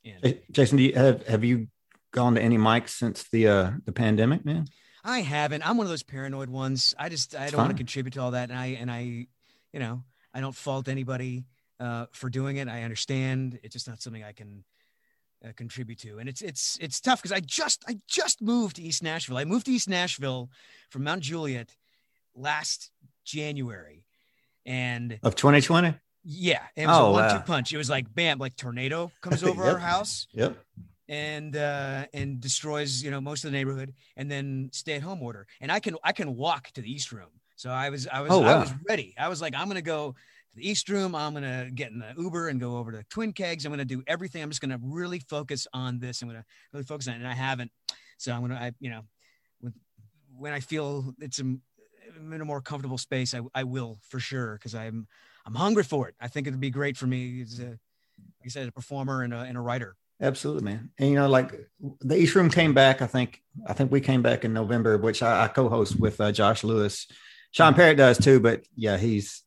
[0.03, 0.39] in.
[0.51, 1.67] Jason, do you, have have you
[2.11, 4.67] gone to any mics since the uh the pandemic, man?
[5.03, 5.67] I haven't.
[5.67, 6.93] I'm one of those paranoid ones.
[6.97, 9.27] I just I don't want to contribute to all that, and I and I,
[9.73, 11.45] you know, I don't fault anybody
[11.79, 12.67] uh, for doing it.
[12.67, 13.59] I understand.
[13.63, 14.63] It's just not something I can
[15.43, 18.83] uh, contribute to, and it's it's it's tough because I just I just moved to
[18.83, 19.37] East Nashville.
[19.37, 20.51] I moved to East Nashville
[20.89, 21.75] from Mount Juliet
[22.35, 22.91] last
[23.25, 24.05] January,
[24.65, 25.95] and Of 2020?
[26.23, 27.43] yeah, it was a Oh, one-two wow.
[27.45, 27.73] punch.
[27.73, 29.73] It was like bam, like tornado comes over Yep.
[29.73, 30.57] our house Yep.
[31.09, 35.21] and uh and destroys you know most of the neighborhood and then stay at home
[35.21, 35.47] order.
[35.59, 37.29] And i can i can walk to the east room.
[37.55, 39.15] So i was i was Oh, i was ready.
[39.17, 41.15] I was like i'm gonna go to the east room.
[41.15, 43.65] I'm gonna get in the uber and go over to twin kegs.
[43.65, 44.43] I'm gonna do everything.
[44.43, 46.21] I'm just gonna really focus on this.
[46.21, 47.17] I'm gonna really focus on it.
[47.17, 47.71] And i haven't.
[48.17, 49.01] So i'm gonna i you know
[49.59, 49.73] when,
[50.37, 51.55] when i feel it's a,
[52.19, 55.07] I'm in a more comfortable space i, I will for sure because i'm
[55.45, 58.49] i'm hungry for it i think it'd be great for me as a like i
[58.49, 60.91] said a performer and a, and a writer Absolutely, man.
[60.99, 61.51] And you know, like
[62.01, 63.01] the East Room came back.
[63.01, 66.31] I think I think we came back in November, which I, I co-host with uh,
[66.31, 67.07] Josh Lewis.
[67.49, 69.41] Sean Parrott does too, but yeah, he's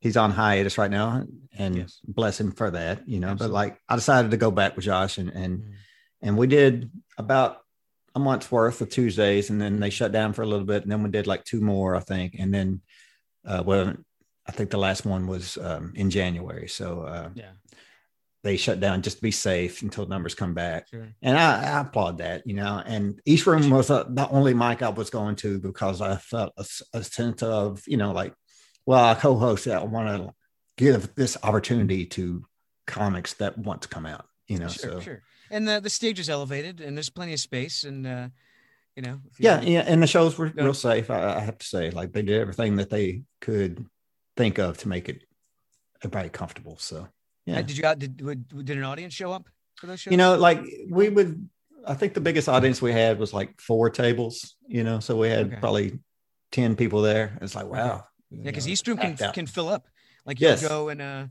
[0.00, 1.26] he's on hiatus right now,
[1.58, 2.00] and Yes.
[2.08, 3.06] bless him for that.
[3.06, 3.52] You know, Absolutely.
[3.52, 5.74] but like I decided to go back with Josh, and and
[6.22, 7.58] and we did about
[8.14, 10.92] a month's worth of Tuesdays, and then they shut down for a little bit, and
[10.92, 12.80] then we did like two more, I think, and then
[13.46, 13.94] uh, well,
[14.46, 16.68] I think the last one was um, in January.
[16.68, 17.50] So uh, yeah
[18.44, 20.86] they shut down just to be safe until numbers come back.
[20.90, 21.08] Sure.
[21.22, 22.80] And I, I applaud that, you know.
[22.84, 26.52] And East Room was uh, the only mic I was going to because I felt
[26.92, 28.34] a sense of, you know, like,
[28.84, 29.66] well, I co-host.
[29.66, 30.34] I want to
[30.76, 32.44] give this opportunity to
[32.86, 34.68] comics that want to come out, you know.
[34.68, 35.22] sure, so sure.
[35.50, 38.28] And the the stage is elevated, and there's plenty of space, and uh,
[38.96, 39.84] you know, you- yeah, yeah.
[39.86, 41.10] And the shows were real safe.
[41.10, 43.84] I, I have to say, like they did everything that they could
[44.36, 45.22] think of to make it
[46.02, 46.76] everybody comfortable.
[46.78, 47.06] So Uh,
[47.46, 47.98] yeah, Did you out?
[47.98, 48.16] Did
[48.64, 50.12] did an audience show up for those shows?
[50.12, 51.48] you know like we would
[51.86, 55.28] i think the biggest audience we had was like four tables you know so we
[55.28, 55.56] had Okay.
[55.60, 55.98] probably
[56.52, 59.84] 10 people there it's like wow yeah, because East Room can can fill up.
[60.24, 60.66] Like you Yes.
[60.66, 61.26] go and uh,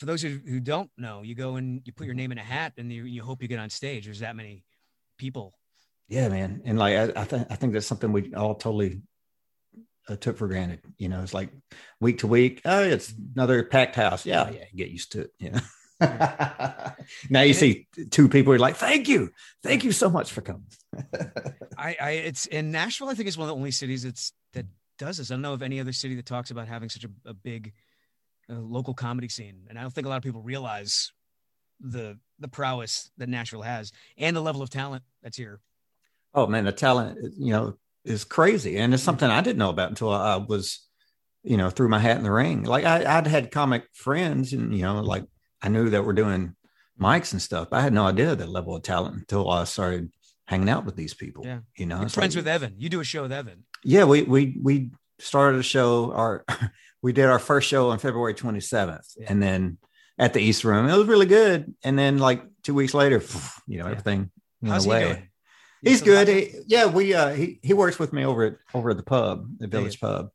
[0.00, 2.42] for those who, who don't know, you go and you put your name in a
[2.42, 4.06] hat, and you you hope you get on stage.
[4.06, 4.64] There's that many
[5.18, 5.54] people.
[6.08, 9.02] yeah man and like i, I think i think that's something we all totally
[10.08, 11.50] uh, took for granted you know it's like
[12.00, 15.50] week to week oh it's another packed house yeah yeah get used to it you
[15.50, 15.60] know
[17.30, 19.30] now you see two people are like thank you
[19.62, 20.64] thank you so much for coming
[21.76, 23.08] I, I it's in Nashville.
[23.08, 24.66] I think is one of the only cities that's that
[24.98, 25.30] does this.
[25.30, 27.72] I don't know of any other city that talks about having such a, a big
[28.58, 31.12] local comedy scene, and I don't think a lot of people realize
[31.80, 35.60] the the prowess that Nashville has and the level of talent that's here.
[36.34, 39.06] Oh man, the talent, you know, is crazy, and it's mm-hmm.
[39.06, 40.86] something I didn't know about until I was,
[41.42, 42.64] you know, threw my hat in the ring.
[42.64, 45.24] Like I, I'd had comic friends, and you know, like
[45.62, 46.54] I knew that we're doing
[47.00, 47.68] mics and stuff.
[47.70, 50.10] But I had no idea that level of talent until I started
[50.46, 51.44] hanging out with these people.
[51.44, 51.60] Yeah.
[51.76, 52.74] you know, friends like- with Evan.
[52.78, 53.64] You do a show with Evan.
[53.84, 56.12] yeah, we we we started a show.
[56.12, 56.44] Our
[57.02, 59.78] we did our first show on February twenty seventh, and then
[60.18, 61.74] at the East Room, it was really good.
[61.82, 63.22] And then like two weeks later,
[63.66, 65.02] you know, everything went How's he away.
[65.04, 65.28] doing?
[65.82, 66.28] He's good.
[66.28, 69.46] He- yeah, we uh he he works with me over at over at the pub,
[69.58, 70.28] the Village Pub,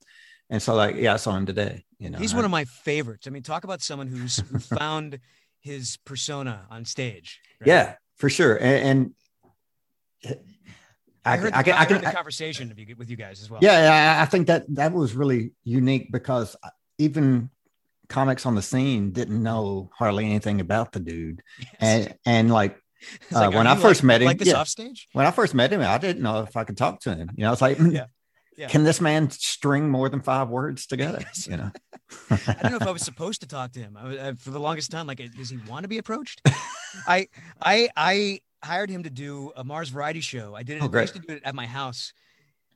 [0.49, 1.85] and so like yeah, I saw him today.
[1.99, 3.27] You know, He's I- one of my favorites.
[3.27, 5.19] I mean, talk about someone who's who found
[5.59, 7.39] his persona on stage.
[7.59, 7.67] right?
[7.67, 8.55] yeah for sure.
[8.55, 9.13] And,
[10.25, 10.39] and
[11.25, 13.41] I, I, heard, I, the, can, I I can heard the conversation with you guys
[13.41, 13.59] as well.
[13.63, 16.55] Yeah, I I think that that was really unique because
[16.97, 17.49] even
[18.07, 21.41] comics on the scene didn't know hardly anything about the dude,
[21.79, 22.77] and and like,
[23.33, 25.07] uh, like, when I first like- met him, like this yeah, off stage?
[25.13, 27.29] when I first met him, I didn't know if I could talk to him.
[27.35, 28.05] You know, it's like, mm, Yeah.
[28.57, 28.67] Yeah.
[28.69, 31.25] can this man string more than five words together?
[31.45, 31.71] You know,
[32.29, 33.97] I don't know if I was supposed to talk to him.
[33.97, 36.41] I was, uh, for the longest time, like, does he want to be approached?
[37.05, 37.27] I,
[37.61, 40.55] I, I hired him to do a Mars Variety Show.
[40.55, 40.83] I did it.
[40.83, 42.11] Oh, I used to do it at my house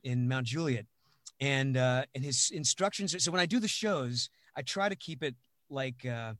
[0.02, 0.86] in Mount Juliet,
[1.40, 3.22] and uh, and his instructions.
[3.22, 5.34] So when I do the shows, I try to keep it
[5.68, 6.34] like uh,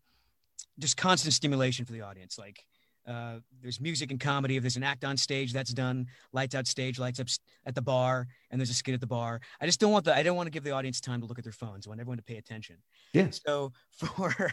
[0.79, 2.39] just constant stimulation for the audience.
[2.39, 2.65] Like
[3.07, 4.57] uh, there's music and comedy.
[4.57, 6.07] If there's an act on stage, that's done.
[6.33, 7.27] Lights out stage, lights up
[7.67, 9.41] at the bar, and there's a skit at the bar.
[9.61, 11.39] I just don't want the I don't want to give the audience time to look
[11.39, 11.87] at their phones.
[11.87, 12.77] I want everyone to pay attention.
[13.13, 13.29] Yeah.
[13.31, 14.53] So for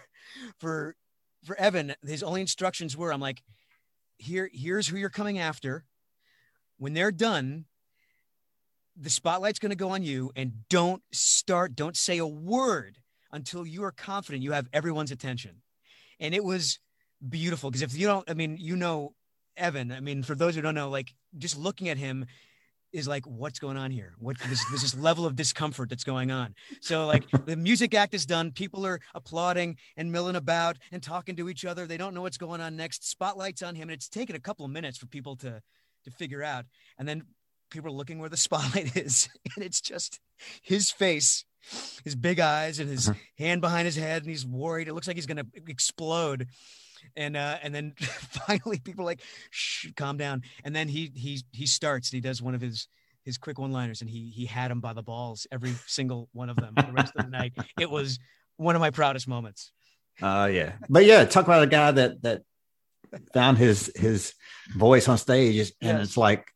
[0.60, 0.95] for
[1.45, 3.43] for Evan, his only instructions were I'm like,
[4.17, 5.86] here here's who you're coming after.
[6.77, 7.65] When they're done,
[8.95, 12.97] the spotlight's going to go on you, and don't start, don't say a word
[13.32, 15.62] until you are confident you have everyone's attention.
[16.19, 16.80] And it was
[17.27, 19.13] beautiful because if you don't, I mean, you know,
[19.56, 19.91] Evan.
[19.91, 22.25] I mean, for those who don't know, like just looking at him
[22.93, 24.13] is like, what's going on here?
[24.19, 26.56] What this, there's this level of discomfort that's going on.
[26.82, 31.36] So like the music act is done, people are applauding and milling about and talking
[31.38, 31.86] to each other.
[31.86, 33.08] They don't know what's going on next.
[33.10, 35.62] Spotlights on him, and it's taken a couple of minutes for people to
[36.06, 36.65] to figure out.
[36.97, 37.23] And then
[37.69, 40.19] people are looking where the spotlight is, and it's just
[40.62, 41.45] his face,
[42.04, 43.19] his big eyes, and his uh-huh.
[43.38, 44.88] hand behind his head, and he's worried.
[44.88, 46.47] It looks like he's gonna explode.
[47.15, 51.43] And uh, and then finally, people are like, "Shh, calm down." And then he he
[51.51, 52.10] he starts.
[52.12, 52.88] And he does one of his
[53.23, 56.55] his quick one-liners, and he he had him by the balls, every single one of
[56.55, 57.53] them, for the rest of the night.
[57.79, 58.19] It was
[58.55, 59.71] one of my proudest moments.
[60.21, 60.73] Uh yeah.
[60.89, 62.41] But yeah, talk about a guy that that
[63.33, 64.33] found his his
[64.75, 66.07] voice on stage and Yes.
[66.07, 66.47] it's like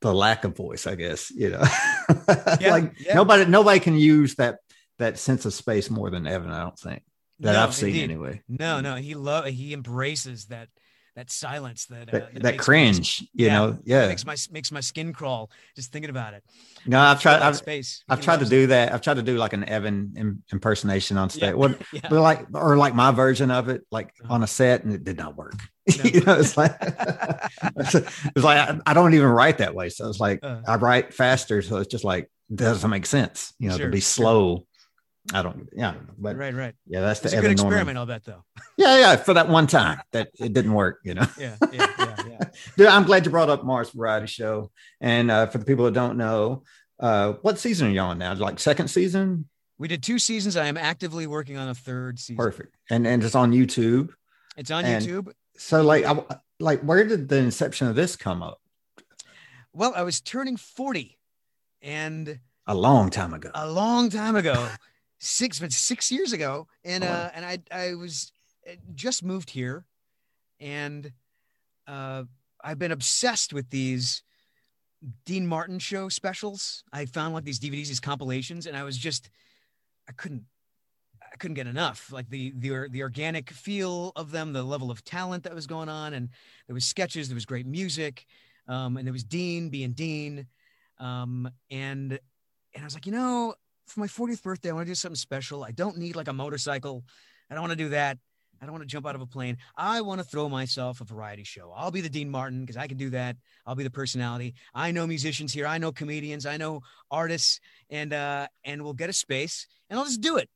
[0.00, 1.62] the lack of voice, I guess, you know.
[2.60, 3.14] Yeah, like yeah.
[3.14, 4.58] nobody nobody can use that
[4.98, 7.02] that sense of space more than Evan, I don't think.
[7.44, 8.02] That No, I've seen indeed.
[8.04, 8.42] anyway.
[8.48, 10.68] No, no, he love he embraces that
[11.16, 13.78] that silence that uh, That, that, makes my- cringe, you yeah, know.
[13.84, 14.08] Yeah.
[14.08, 16.42] makes my makes my skin crawl just thinking about it.
[16.86, 17.40] No, I've tried.
[17.40, 18.02] I've, space.
[18.08, 18.92] I've tried to do that.
[18.92, 21.42] I've tried to do like an Evan im- impersonation on stage.
[21.50, 22.00] Yeah, What, yeah.
[22.10, 24.34] but like, or like my version of it, like Uh-huh.
[24.34, 25.54] on a set, and it did not work.
[26.02, 26.74] you know, it's like,
[27.76, 27.94] it's
[28.44, 29.90] like I, I don't even write that way.
[29.90, 30.62] So it's like Uh.
[30.66, 33.54] I write faster, so it's just like doesn't make sense.
[33.60, 34.24] You know, Sure, to be sure.
[35.32, 35.68] I don't.
[35.74, 36.14] Yeah, I don't know.
[36.18, 36.74] but Right, right.
[36.86, 37.66] yeah, that's the It's a good Norman.
[37.72, 38.44] experiment, I'll bet, though.
[38.76, 41.00] Yeah, yeah, for that one time that it didn't work.
[41.04, 41.26] You know.
[41.38, 42.38] Yeah, yeah, yeah, yeah.
[42.76, 44.70] Dude, I'm glad you brought up Mars Variety Show.
[45.00, 46.64] And uh, for the people that don't know,
[47.00, 48.34] uh, what season are you on now?
[48.34, 49.48] Like second season?
[49.78, 50.56] We did two seasons.
[50.56, 52.36] I am actively working on a third season.
[52.36, 52.76] Perfect.
[52.90, 54.10] And and it's on YouTube.
[54.56, 55.32] It's on And- YouTube.
[55.56, 56.20] So like, I,
[56.60, 58.60] like, where did the inception of this come up?
[59.72, 61.18] Well, I was turning 40
[61.82, 63.50] and A long time ago.
[63.54, 64.68] a long time ago,
[65.18, 66.66] six, but six years ago.
[66.84, 68.32] And, Oh, uh, and I, I was
[68.68, 69.84] uh, just moved here
[70.60, 71.12] and,
[71.86, 72.24] uh,
[72.64, 74.22] I've been obsessed with these
[75.26, 76.82] Dean Martin show specials.
[76.92, 79.28] I found like these DVDs, these compilations, and I was just,
[80.08, 80.44] I couldn't,
[81.22, 82.10] I couldn't get enough.
[82.10, 85.88] Like the the the organic feel of them, the level of talent that was going
[85.88, 86.30] on, and
[86.66, 88.24] there was sketches, there was great music,
[88.66, 90.46] um, and there was Dean being Dean,
[90.98, 93.54] um, and and I was like, you know,
[93.86, 95.64] for my 40th birthday, I want to do something special.
[95.64, 97.04] I don't need like a motorcycle.
[97.50, 98.18] I don't want to do that.
[98.60, 99.58] I don't want to jump out of a plane.
[99.76, 101.72] I want to throw myself a variety show.
[101.76, 103.36] I'll be the Dean Martin because I can do that.
[103.66, 104.54] I'll be the personality.
[104.74, 105.66] I know musicians here.
[105.66, 106.46] I know comedians.
[106.46, 110.48] I know artists, and uh, and we'll get a space, and I'll just do it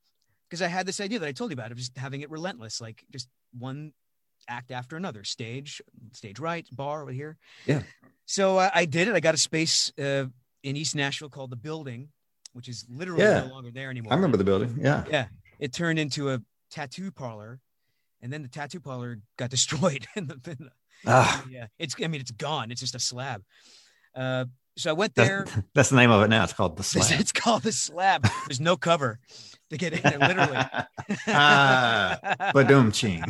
[0.49, 2.81] because I had this idea that I told you about of just having it relentless,
[2.81, 3.93] like just one
[4.49, 7.37] act after another, stage, stage right, bar over here.
[7.67, 7.83] Yeah.
[8.25, 9.15] So uh, I did it.
[9.15, 10.27] I got a space uh,
[10.63, 12.09] in East Nashville called the Building,
[12.59, 13.45] which is literally Yeah.
[13.47, 14.13] no longer there anymore.
[14.13, 14.77] I remember the building.
[14.83, 15.05] Yeah.
[15.09, 15.27] Yeah,
[15.61, 16.43] it turned into a
[16.73, 17.61] tattoo parlor,
[18.21, 20.09] and then the tattoo parlor got destroyed.
[20.17, 20.71] in the, in the-
[21.07, 21.45] Ah.
[21.49, 21.95] yeah, it's.
[22.03, 22.73] I mean, it's gone.
[22.73, 23.45] It's just a slab.
[24.17, 25.47] Uh, so I went there.
[25.75, 26.43] that's the name of it now.
[26.43, 27.21] It's called the slab.
[27.21, 28.29] it's called the slab.
[28.49, 29.21] There's no cover
[29.71, 30.57] to get in there, literally.
[31.29, 32.19] ah,
[32.53, 33.23] Badoom ching.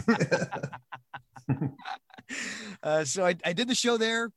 [2.83, 4.31] uh, so I, I did the show there.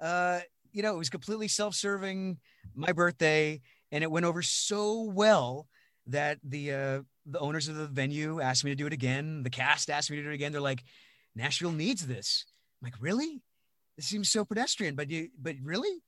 [0.00, 0.40] Uh,
[0.72, 2.38] you know, it was completely self-serving.
[2.74, 5.66] My birthday, and it went over so well
[6.08, 9.42] that the uh, the owners of the venue asked me to do it again.
[9.42, 10.52] The cast asked me to do it again.
[10.52, 10.84] They're like,
[11.34, 12.44] Nashville needs this.
[12.80, 13.42] I'm like, really?
[13.96, 16.02] This seems so pedestrian, but you, but really?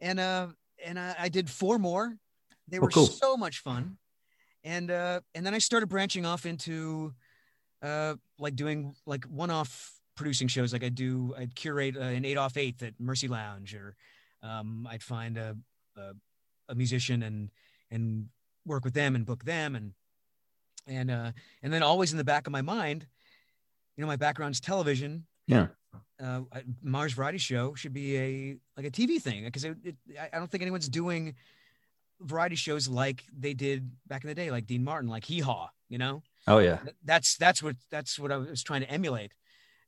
[0.00, 0.48] And uh,
[0.84, 2.16] and I, I did four more.
[2.68, 3.06] They Oh, were cool.
[3.06, 3.96] so much fun.
[4.62, 7.14] And uh, and then I started branching off into
[7.82, 10.72] uh, like doing like one-off producing shows.
[10.72, 13.94] Like I do, I'd curate uh, an eight off eighth at Mercy Lounge, or
[14.42, 15.56] um, I'd find a,
[15.96, 16.12] a
[16.68, 17.50] a musician and
[17.90, 18.28] and
[18.66, 19.92] work with them and book them, and
[20.86, 23.06] and uh, and then always in the back of my mind,
[23.96, 25.26] you know, my background's television.
[25.46, 25.68] Yeah.
[26.22, 26.40] Uh,
[26.82, 29.96] Mars Variety Show should be a like a TV thing because it, it,
[30.32, 31.34] I- don't think anyone's doing
[32.20, 35.68] variety shows like they did back in the day, like Dean Martin, like Hee Haw,
[35.88, 36.78] you know Oh yeah.
[37.04, 39.32] that's that's what that's what I was trying to emulate,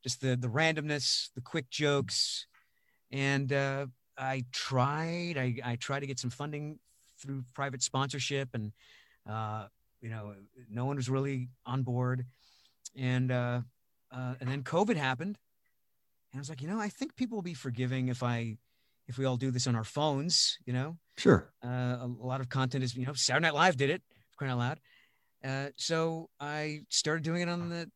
[0.03, 2.45] just the the randomness, the quick jokes,
[3.11, 3.87] and uh,
[4.17, 6.79] I tried I I tried to get some funding
[7.19, 8.71] through private sponsorship, and
[9.29, 9.67] uh,
[10.01, 10.33] you know
[10.69, 12.25] no one was really on board,
[12.95, 13.61] and uh,
[14.11, 15.37] uh, and then COVID happened,
[16.31, 18.57] and I was like, you know, I think people will be forgiving if I
[19.07, 21.49] if we all do this on our phones, you know Sure.
[21.63, 24.01] uh, a, lot of content is you know Saturday Night Live did it
[24.37, 24.79] crying out loud.
[25.43, 27.89] Uh, so I started doing it on the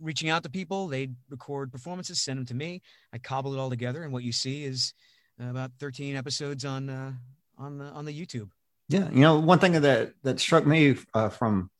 [0.00, 0.88] reaching out to people.
[0.88, 2.82] They'd record performances, send them to me.
[3.12, 4.92] I cobble it all together, and what you see is
[5.38, 7.12] about 13 episodes on uh,
[7.58, 8.50] on the on the YouTube.
[8.88, 11.70] Yeah, you know, one thing that that struck me uh, from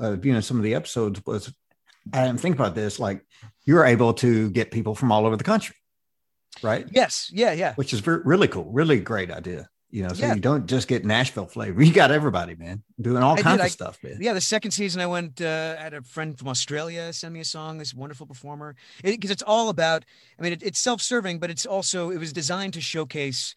[0.00, 1.52] uh, you know some of the episodes was
[2.12, 2.98] I didn't think about this.
[2.98, 3.24] Like
[3.64, 5.76] you're able to get people from all over the country,
[6.62, 6.86] right?
[6.90, 7.30] Yes.
[7.32, 7.52] Yeah.
[7.52, 7.74] Yeah.
[7.74, 8.70] Which is ver- really cool.
[8.72, 9.68] Really great idea.
[9.94, 10.34] You know, so Yeah.
[10.34, 11.82] you don't just get Nashville flavor.
[11.84, 13.60] You got everybody, man, doing all I kinds did.
[13.60, 14.16] of I- stuff, man.
[14.20, 15.40] Yeah, the second season I went.
[15.40, 17.76] Uh, I had a friend from Australia send me a song.
[17.76, 18.74] This wonderful performer,
[19.04, 20.04] because it's all about.
[20.38, 23.54] I mean, it, it's self-serving, but it's also it was designed to showcase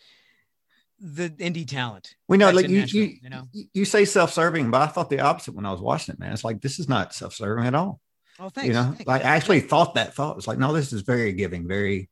[1.00, 2.16] the indie talent.
[2.28, 3.48] We know, like you, you, you know.
[3.74, 6.32] you, say self-serving, but I thought the opposite when I was watching it, man.
[6.34, 8.00] It's like this is not self-serving at all.
[8.40, 8.68] Oh, thanks.
[8.68, 9.06] you know, thanks.
[9.08, 10.36] like I actually thought that thought.
[10.38, 12.10] It's like, no, this is very giving, very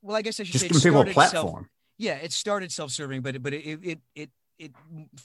[0.00, 1.68] well, I guess I should just say it people a started self- platform.
[1.98, 4.72] Yeah, it started self-serving, but it, but it it it it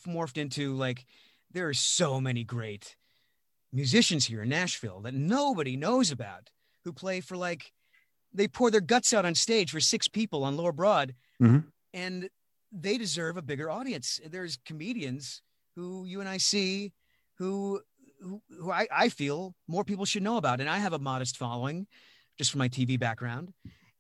[0.08, 1.06] morphed into like
[1.52, 2.96] there are so many great
[3.74, 6.50] musicians here in Nashville that nobody knows about
[6.84, 7.72] who play for like
[8.34, 11.66] they pour their guts out on stage for six people on Lower Broad, Mhm.
[11.94, 12.30] and
[12.72, 14.20] they deserve a bigger audience.
[14.26, 15.42] There's comedians
[15.76, 16.94] who you and I see
[17.36, 17.82] who
[18.22, 21.38] who, who I, I feel more people should know about, and I have a modest
[21.38, 21.88] following
[22.38, 23.52] just from my TV background,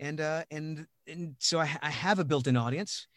[0.01, 3.07] and uh, and and so I, I have a built-in audience,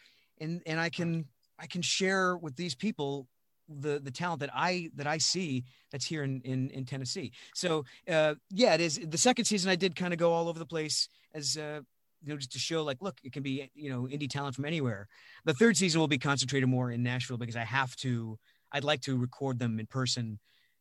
[0.41, 1.25] and and I can
[1.59, 3.27] I can share with these people
[3.69, 7.33] the the talent that I that I see that's here in in, in Tennessee.
[7.55, 9.01] So uh, yeah, it is.
[9.03, 11.81] The second season I did kind of go all over the place as uh,
[12.23, 14.67] you know just to show like look it can be you know indie talent from
[14.67, 15.09] anywhere.
[15.47, 18.39] The third season will be concentrated more in Nashville because I have to.
[18.73, 20.39] I'd like to record them in person,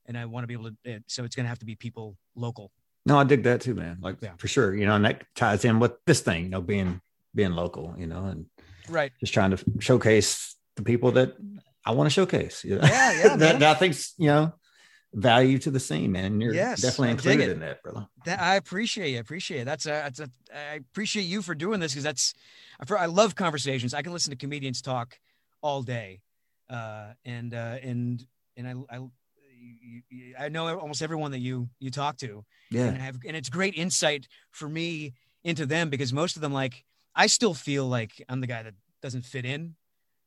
[0.07, 0.99] and I want to be able to.
[1.07, 2.71] So it's going to have to be people local.
[3.05, 3.97] No, I dig that too, man.
[4.01, 4.31] Like Yeah.
[4.37, 7.01] for sure, you know, and that ties in with this thing, you know, being
[7.35, 8.45] being local, you know, and
[8.87, 9.11] Right.
[9.19, 11.35] just trying to showcase the people that
[11.85, 12.63] I want to showcase.
[12.63, 12.87] You know?
[12.87, 14.53] Yeah, yeah, that, that I think's you know
[15.13, 16.41] value to the scene, man.
[16.41, 18.07] You're Yes, definitely included in that, brother.
[18.25, 19.17] That I appreciate you.
[19.17, 19.65] I appreciate it.
[19.65, 22.33] That's a, that's a, I appreciate you for doing this because that's,
[22.79, 23.93] I for- I love conversations.
[23.93, 25.19] I can listen to comedians talk
[25.61, 26.21] all day,
[26.69, 28.25] uh, and uh, and
[28.57, 28.99] and I I,
[29.81, 32.43] you- you- I know almost everyone that you you talk to.
[32.69, 32.87] Yeah.
[32.87, 36.53] and I have and it's great insight for me into them because most of them
[36.53, 36.83] like
[37.15, 39.75] I still feel like I'm the guy that doesn't fit in.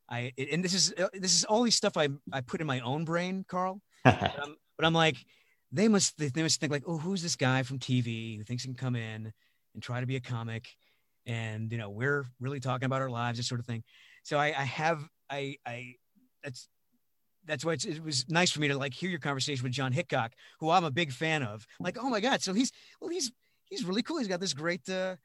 [0.09, 2.81] I and this is uh, this is all these stuff I I put in my
[2.81, 3.81] own brain, Carl.
[4.05, 5.17] but, I'm, but I'm like,
[5.73, 8.69] they must they must think like, oh, who's this guy from TV who thinks he
[8.69, 9.33] can come in
[9.75, 10.69] and try to be a comic,
[11.27, 13.83] and you know we're really talking about our lives, this sort of thing.
[14.23, 15.95] So I, I have I I
[16.45, 16.69] that's
[17.47, 19.93] that's why it's, it was nice for me to like hear your conversation with John
[19.93, 21.67] Hickok, who I'm a big fan of.
[21.81, 23.33] Like, oh my god, so he's well, he's
[23.71, 24.19] he's really cool.
[24.19, 25.17] He's got this great uh,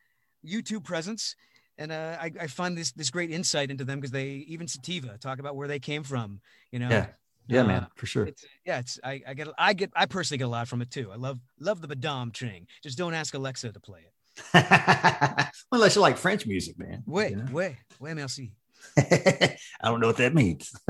[0.46, 1.36] YouTube presence.
[1.78, 5.18] And uh, I, I find this this great insight into them because they even Sativa
[5.18, 6.42] talk about where they came from.
[6.72, 7.08] You know, Yeah.
[7.48, 8.26] Yeah, Uh, man, for sure.
[8.28, 10.92] it's, yeah, it's I, I get I get I personally get a lot from it
[10.92, 11.12] too.
[11.12, 12.68] I love love the Badum Ching.
[12.84, 14.14] Just don't ask Alexa to play it.
[15.72, 17.04] Unless you like French music, man.
[17.08, 17.48] Wait, you know?
[17.52, 18.54] wait, wait, merci.
[18.98, 20.72] I don't know what that means.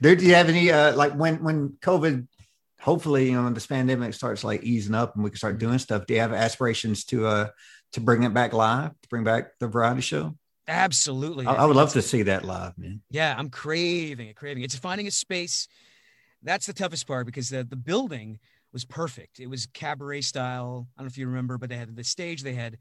[0.00, 2.26] Dude, do you have any uh like when when COVID
[2.80, 5.78] hopefully you know when this pandemic starts like easing up and we can start doing
[5.78, 7.48] stuff, do you have aspirations to uh
[7.92, 10.36] to bring it back live, to bring back the variety show?
[10.66, 11.46] Absolutely.
[11.46, 13.02] I, I would love to see that live, man.
[13.10, 14.66] Yeah, I'm craving it, craving it.
[14.66, 15.68] It's finding a space.
[16.42, 18.38] That's the toughest part because the, the building
[18.72, 19.40] was perfect.
[19.40, 20.88] It was cabaret style.
[20.96, 22.42] I don't know if you remember, but they had the stage.
[22.42, 22.78] They had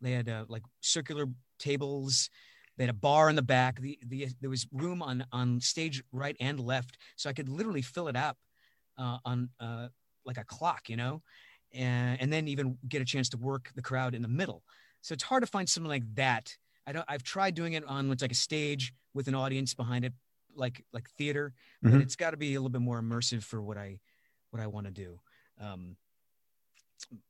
[0.00, 1.26] they had uh, like circular
[1.58, 2.30] tables.
[2.76, 3.80] They had a bar in the back.
[3.80, 7.82] The, the there was room on on stage right and left, so I could literally
[7.82, 8.38] fill it up
[8.98, 9.88] uh, on uh,
[10.24, 11.22] like a clock, you know,
[11.74, 14.62] and and then even get a chance to work the crowd in the middle.
[15.02, 16.56] So it's hard to find something like that.
[16.86, 17.04] I don't.
[17.08, 20.12] I've tried doing it on what's like a stage with an audience behind it,
[20.54, 21.52] like like theater,
[21.82, 22.02] but Mhm.
[22.02, 24.00] it's got to be a little bit more immersive for what I
[24.50, 25.20] what I want to do.
[25.60, 25.96] Um,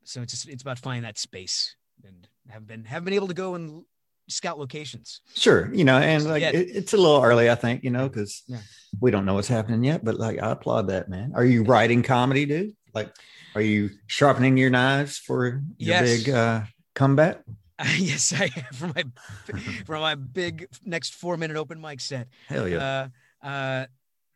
[0.04, 3.34] so it's just, it's about finding that space and have been have been able to
[3.34, 3.84] go and
[4.28, 5.20] scout locations.
[5.34, 8.42] Sure, you know, and like it, it's a little early, I think, you know, because
[8.46, 8.60] Yeah.
[9.00, 10.04] we don't know what's happening yet.
[10.04, 11.32] But like, I applaud that, man.
[11.34, 12.74] Are you writing comedy, dude?
[12.94, 13.14] Like,
[13.54, 16.24] are you sharpening your knives for your Yes.
[16.24, 16.62] big uh,
[16.94, 17.42] comeback?
[17.96, 19.04] yes, I for my
[19.86, 22.28] for my big next four minute open mic set.
[22.46, 23.08] Hell yeah.
[23.42, 23.86] Uh, uh,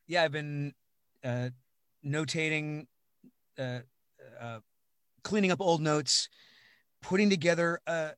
[0.09, 0.75] yeah, I've been
[1.25, 1.51] uh,
[2.05, 2.87] notating,
[3.59, 3.81] uh,
[4.41, 4.61] uh,
[5.23, 6.29] cleaning up old notes,
[7.03, 8.11] putting together a,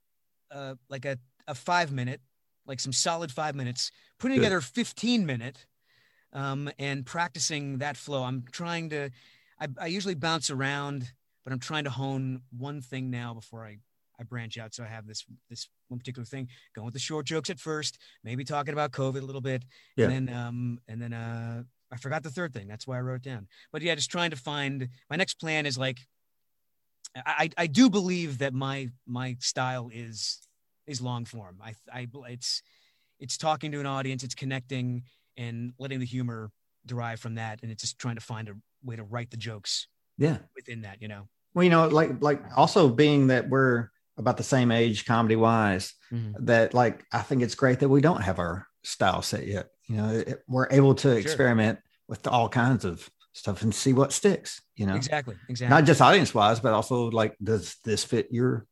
[0.50, 1.18] a like a,
[1.48, 2.20] a five minute,
[2.66, 3.90] like some solid five minutes,
[4.20, 4.42] putting Good.
[4.44, 5.66] together a 15 minute,
[6.32, 8.22] um, and practicing that flow.
[8.22, 9.10] I'm trying to,
[9.60, 13.78] I, I usually bounce around, but I'm trying to hone one thing now before I
[14.20, 14.74] I branch out.
[14.74, 17.98] So I have this this one particular thing going with the short jokes at first,
[18.24, 19.64] maybe talking about COVID a little bit,
[19.96, 20.08] Yeah.
[20.08, 22.66] and then um and then uh I forgot the third thing.
[22.68, 23.46] That's why I wrote it down.
[23.72, 25.98] But yeah, just trying to find my next plan is like
[27.14, 30.40] I I do believe that my my style is
[30.88, 31.58] is long form.
[31.62, 32.62] I I it's
[33.20, 35.04] it's talking to an audience, it's connecting
[35.36, 36.50] and letting the humor
[36.86, 39.86] derive from that, and it's just trying to find a way to write the jokes
[40.16, 40.38] Yeah.
[40.56, 41.28] within that, you know.
[41.54, 45.94] Well, you know, like like also being that we're about the same age comedy wise,
[46.12, 46.34] Mhm.
[46.46, 49.68] that like I think it's great that we don't have our style set yet.
[49.86, 51.78] You know, it, we're able to experiment
[52.08, 54.60] with all kinds of stuff and see what sticks.
[54.76, 55.36] You know, Exactly.
[55.48, 55.74] Exactly.
[55.74, 58.66] not just audience wise, but also like, does this fit your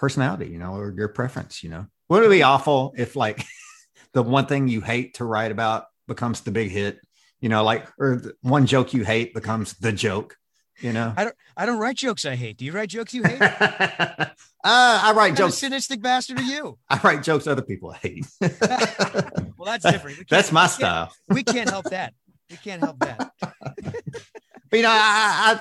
[0.00, 0.46] personality?
[0.48, 1.62] You know, or your preference?
[1.62, 3.44] You know, would it be awful if like
[4.14, 6.98] the one thing you hate to write about becomes the big hit?
[7.40, 10.36] You know, like or the one joke you hate becomes the joke.
[10.80, 12.56] You know, I don't I don't write jokes I hate.
[12.56, 13.40] Do you write jokes you hate?
[13.42, 14.26] uh,
[14.64, 15.58] I write What kind of jokes.
[15.58, 16.78] sadistic bastard are you?
[16.88, 18.26] I write jokes other people hate.
[18.40, 20.26] Well, that's different.
[20.30, 21.12] That's my we can't- style.
[21.28, 22.14] We can't help that.
[22.50, 23.30] We can't help that.
[23.38, 25.60] But you know, I,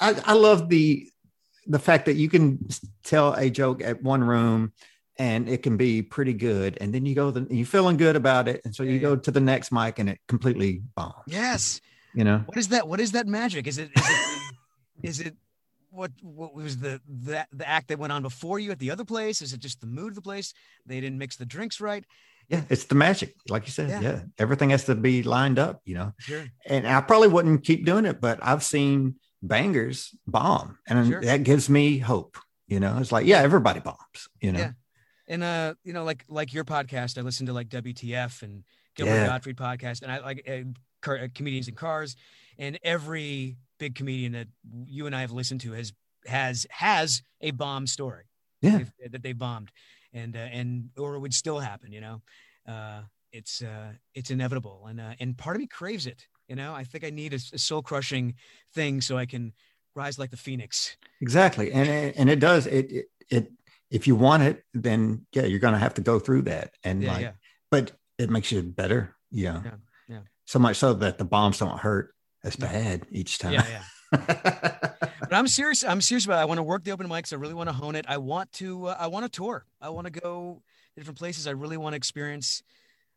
[0.00, 1.06] I I I love the
[1.66, 2.66] the fact that you can
[3.02, 4.72] tell a joke at one room
[5.18, 8.48] and it can be pretty good, and then you go the you're feeling good about
[8.48, 11.14] it, and so you go to the next mic and it completely bombs.
[11.26, 11.80] Yes.
[12.14, 12.86] You know, What is that?
[12.88, 13.66] What is that magic?
[13.66, 14.52] Is it is it
[15.02, 15.36] is it
[15.90, 19.04] what what was the that the act that went on before you at the other
[19.04, 19.40] place?
[19.42, 20.52] Is it just the mood of the place?
[20.86, 22.04] They didn't mix the drinks right.
[22.48, 23.88] yeah, it's the magic, like you said.
[23.90, 24.00] Yeah.
[24.00, 24.20] Yeah.
[24.38, 25.80] everything has to be lined up.
[25.84, 26.44] You know, Sure.
[26.66, 29.14] and I probably wouldn't keep doing it, but I've seen
[29.46, 31.20] bangers bomb, and Sure.
[31.20, 32.36] that gives me hope.
[32.66, 34.28] You know, it's like yeah, everybody bombs.
[34.40, 34.72] You know, Yeah.
[35.28, 38.64] And uh, you know, like like your podcast, I listen to like WTF and
[38.96, 39.26] Gilbert Yeah.
[39.26, 40.68] Gottfried podcast, and I like uh,
[41.02, 42.16] car, uh, comedians in cars,
[42.58, 44.48] and every big comedian that
[44.86, 45.92] you and I have listened to has
[46.26, 48.24] has has a bomb story.
[48.62, 48.78] Yeah.
[48.78, 49.70] They've- that they bombed,
[50.12, 51.92] and uh, and or it would still happen.
[51.92, 52.22] You know,
[52.66, 56.26] uh, it's uh, it's inevitable, and uh, and part of me craves it.
[56.48, 58.34] You know, I think I need a, a soul crushing
[58.74, 59.52] thing so I can
[59.94, 60.96] rise like the phoenix.
[61.20, 61.72] Exactly.
[61.72, 63.52] And it, and it does it, it it
[63.90, 66.74] if you want it, then yeah, you're gonna have to go through that.
[66.82, 67.32] And Yeah, like yeah.
[67.70, 69.14] but it makes you better.
[69.30, 69.62] Yeah.
[69.64, 69.70] Yeah,
[70.08, 70.20] yeah.
[70.44, 73.54] So much so that the bombs don't hurt as bad each time.
[73.54, 73.82] Yeah, yeah.
[74.10, 75.82] but I'm serious.
[75.82, 76.38] I'm serious about.
[76.38, 76.42] It.
[76.42, 77.32] I want to work the open mics.
[77.32, 78.04] I really want to hone it.
[78.08, 78.88] I want to.
[78.88, 79.64] Uh, I want to tour.
[79.80, 80.62] I want to go
[80.96, 81.46] different places.
[81.46, 82.62] I really want to experience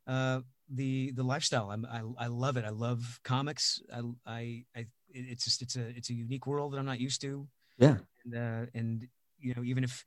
[0.07, 1.71] uh, the the lifestyle.
[1.71, 2.65] I'm, I I love it.
[2.65, 3.81] I love comics.
[3.93, 7.21] I I, I it's just it's a it's a unique world that I'm not used
[7.21, 7.47] to.
[7.77, 7.97] Yeah.
[8.25, 9.07] And uh, and
[9.39, 10.03] you know even if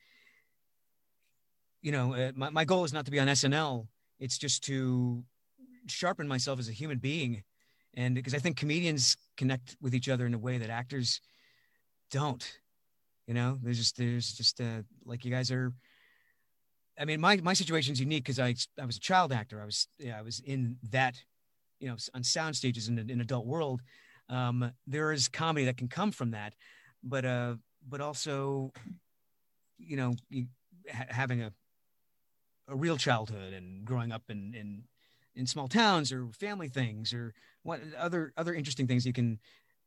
[1.82, 3.86] you know uh, my my goal is not to be on SNL.
[4.18, 5.24] It's just to
[5.86, 7.42] sharpen myself as a human being
[7.94, 11.20] and because I think comedians connect with each other in a way that actors
[12.11, 12.44] don't.
[13.26, 15.72] You know, there's just there's just uh, like you guys are.
[17.01, 19.61] I mean, my my situation is unique because I I was a child actor.
[19.61, 21.16] I was yeah, I was in that,
[21.80, 23.80] you know, on sound stages in an adult world.
[24.28, 26.55] Um, there is comedy that can come from that,
[27.03, 27.55] but uh,
[27.88, 28.72] but also,
[29.78, 30.46] you know, you,
[30.92, 31.53] ha- having a
[32.68, 34.84] a real childhood and growing up in in
[35.34, 37.32] in small towns or family things or
[37.62, 39.38] what other other interesting things you can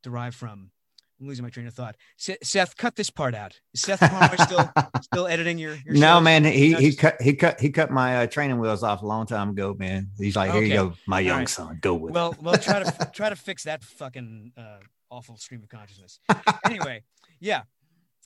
[0.02, 0.72] derive from.
[1.20, 1.96] I'm losing my train of thought.
[2.16, 3.58] Se- Seth, cut this part out.
[3.72, 4.70] Is Seth Palmer still
[5.02, 5.76] still editing your?
[5.84, 8.58] your No, man, he No, he just- cut he cut he cut my uh, training
[8.58, 10.10] wheels off a long time ago, man.
[10.18, 11.48] He's like, here you go, my young right.
[11.48, 12.14] son, go with it.
[12.14, 14.78] well, well, try to try to fix that fucking uh,
[15.10, 16.18] awful stream of consciousness.
[16.64, 17.02] anyway,
[17.40, 17.62] yeah.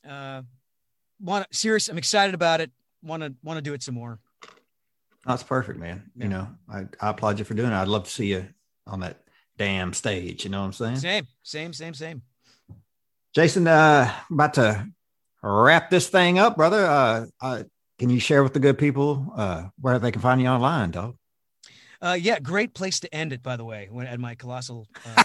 [0.08, 0.42] Uh,
[1.20, 1.88] want serious?
[1.88, 2.70] I'm excited about it.
[3.02, 4.18] Want to want to do it some more.
[5.26, 6.10] That's perfect, man.
[6.16, 7.74] You know, I, I applaud you for doing it.
[7.74, 8.48] I'd love to see you
[8.86, 9.20] on that
[9.58, 10.44] damn stage.
[10.44, 10.96] You know what I'm saying?
[10.96, 12.22] Same, same, same, same.
[13.34, 14.86] Jason, uh, about to
[15.42, 16.84] wrap this thing up, brother.
[16.86, 17.62] Uh, uh,
[17.98, 21.16] can you share with the good people uh, where they can find you online, dog?
[22.00, 23.42] Uh, yeah, great place to end it.
[23.42, 25.24] By the way, when at my colossal uh,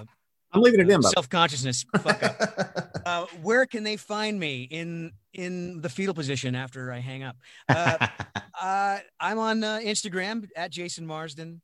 [0.53, 1.13] I'm leaving it in, brother.
[1.13, 3.01] self consciousness fuck up.
[3.05, 7.37] uh, where can they find me in in the fetal position after I hang up?
[7.67, 8.07] Uh,
[8.61, 11.61] uh, I'm on uh, Instagram at Jason Marsden,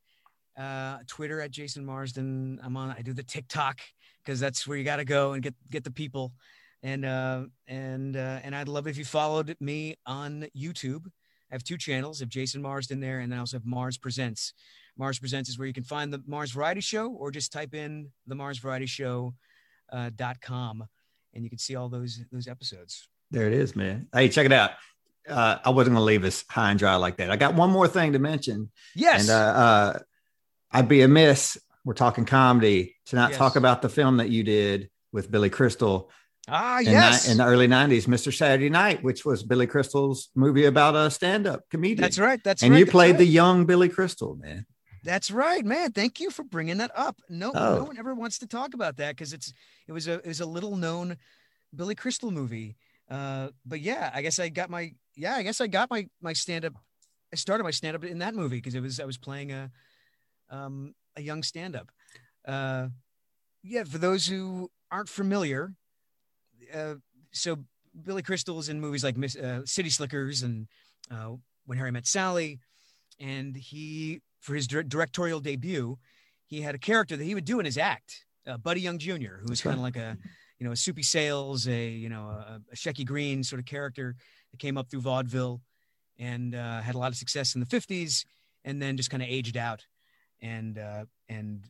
[0.58, 2.60] uh, Twitter at Jason Marsden.
[2.64, 2.92] I'm on.
[2.92, 3.80] I do the TikTok
[4.30, 6.34] because that's where you got to go and get get the people.
[6.84, 11.08] And uh, and uh, and I'd love if you followed me on YouTube.
[11.52, 12.22] I have two channels.
[12.22, 14.54] I have Jason Marsden there, and then I also have Mars Presents.
[14.96, 18.12] Mars Presents is where you can find the Mars Variety Show, or just type in
[18.28, 19.34] the Mars Variety Show
[19.92, 20.86] uh, dot com,
[21.34, 23.10] and you can see all those those episodes.
[23.32, 24.08] There it is, man.
[24.14, 24.72] Hey, check it out.
[25.28, 27.32] Uh, I wasn't going to leave us high and dry like that.
[27.32, 28.72] I got one more thing to mention.
[28.96, 29.22] Yes.
[29.22, 30.00] And uh, uh,
[30.72, 31.58] I'd be amiss.
[31.86, 33.38] We're talking comedy to not Yes.
[33.38, 36.12] talk about the film that you did with Billy Crystal
[36.48, 37.26] Ah, in, yes.
[37.26, 38.36] ni- in the early 90s, Mr.
[38.36, 42.02] Saturday Night, which was Billy Crystal's movie about a stand up comedian.
[42.02, 42.44] That's right.
[42.44, 42.80] That's and right.
[42.80, 43.18] you played right.
[43.20, 44.66] the young Billy Crystal, man.
[45.04, 45.92] That's right, man.
[45.92, 47.22] Thank you for bringing that up.
[47.30, 47.76] No, Oh.
[47.78, 49.54] no one ever wants to talk about that because it's
[49.88, 51.18] it was a it was a little known
[51.76, 52.76] Billy Crystal movie.
[53.10, 56.34] Uh, but yeah, I guess I got my yeah, I guess I got my my
[56.34, 56.74] stand up.
[57.32, 59.72] I started my stand up in that movie because it was I was playing a
[60.50, 61.92] um a young stand up.
[62.48, 62.88] Uh,
[63.64, 65.74] yeah, for those who aren't familiar,
[66.74, 66.96] uh,
[67.32, 67.60] so
[68.04, 70.68] Billy Crystal's in movies like Miss, uh, City Slickers and
[71.12, 71.34] uh,
[71.66, 72.60] When Harry Met Sally,
[73.20, 75.98] and he for his directorial debut,
[76.46, 79.38] he had a character that he would do in his act, uh, Buddy Young Jr.,
[79.42, 80.18] who was kind of like a
[80.58, 84.16] you know a Soupy Sales, a you know a, a Shecky Green sort of character
[84.52, 85.62] that came up through vaudeville
[86.18, 88.26] and uh, had a lot of success in the 50s
[88.66, 89.86] and then just kind of aged out
[90.42, 91.64] and uh, and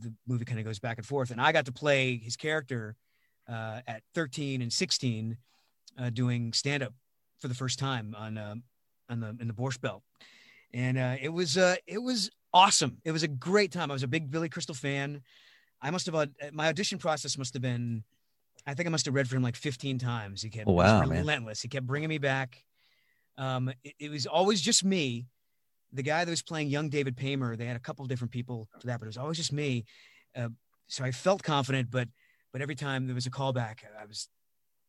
[0.00, 1.30] the movie kind of goes back and forth.
[1.30, 2.96] And i got to play his character
[3.48, 5.36] uh, at 13 and 16
[5.98, 6.92] uh, doing stand up
[7.40, 8.54] for the first time on uh,
[9.08, 10.02] on the in the Borscht Belt.
[10.74, 12.98] And uh, it was uh, it was awesome.
[13.04, 13.90] It was a great time.
[13.90, 15.22] I was a big billy crystal fan.
[15.80, 18.02] I must have uh, my audition process must have been
[18.66, 20.42] i think i must have read for him like 15 times.
[20.42, 21.20] He kept Oh, wow, man.
[21.20, 21.62] relentless.
[21.62, 22.64] He kept bringing me back.
[23.38, 25.26] Um, it, it was always just me
[25.92, 28.68] the guy that was playing young David Paymer, they had a couple of different people
[28.80, 29.84] for that, but it was always just me.
[30.36, 30.48] Uh,
[30.86, 32.08] so I felt confident, but
[32.52, 34.28] but every time there was a callback, I was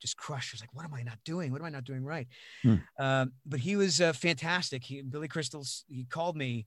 [0.02, 0.54] just crushed.
[0.54, 1.52] I was like, what am I not doing?
[1.52, 2.28] What am I not doing right?
[2.64, 2.76] Hmm.
[2.97, 4.84] Um, but he was uh, fantastic.
[4.84, 6.66] He, Billy Crystals, he called me.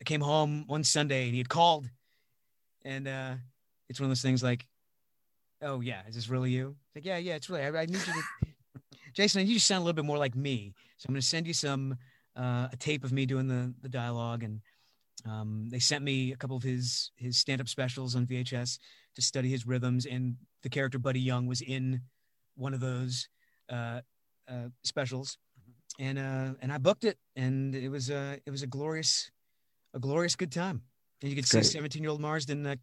[0.00, 1.88] I came home one Sunday and he had called,
[2.84, 3.34] and uh,
[3.88, 4.66] it's one of those things like,
[5.62, 6.76] oh yeah, is this really you?
[6.86, 7.62] It's like yeah, yeah, it's really.
[7.62, 8.22] I, I need you to,
[9.12, 9.40] Jason.
[9.40, 10.72] I need you to sound a little bit more like me.
[10.98, 11.96] So I'm going to send you some
[12.38, 14.60] uh, a tape of me doing the the dialogue, and
[15.26, 18.78] um, they sent me a couple of his his stand up specials on VHS
[19.16, 22.00] to study his rhythms, and the character Buddy Young was in
[22.56, 23.28] one of those
[23.70, 24.00] uh,
[24.48, 25.38] uh, specials,
[25.98, 29.30] and uh, and I booked it, and it was uh, it was a glorious
[29.94, 30.82] a glorious good time.
[31.20, 32.66] And you could see 17 year old Marsden.
[32.66, 32.76] Uh,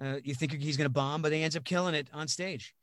[0.00, 2.74] uh, you think he's going to bomb, but he ends up killing it on stage.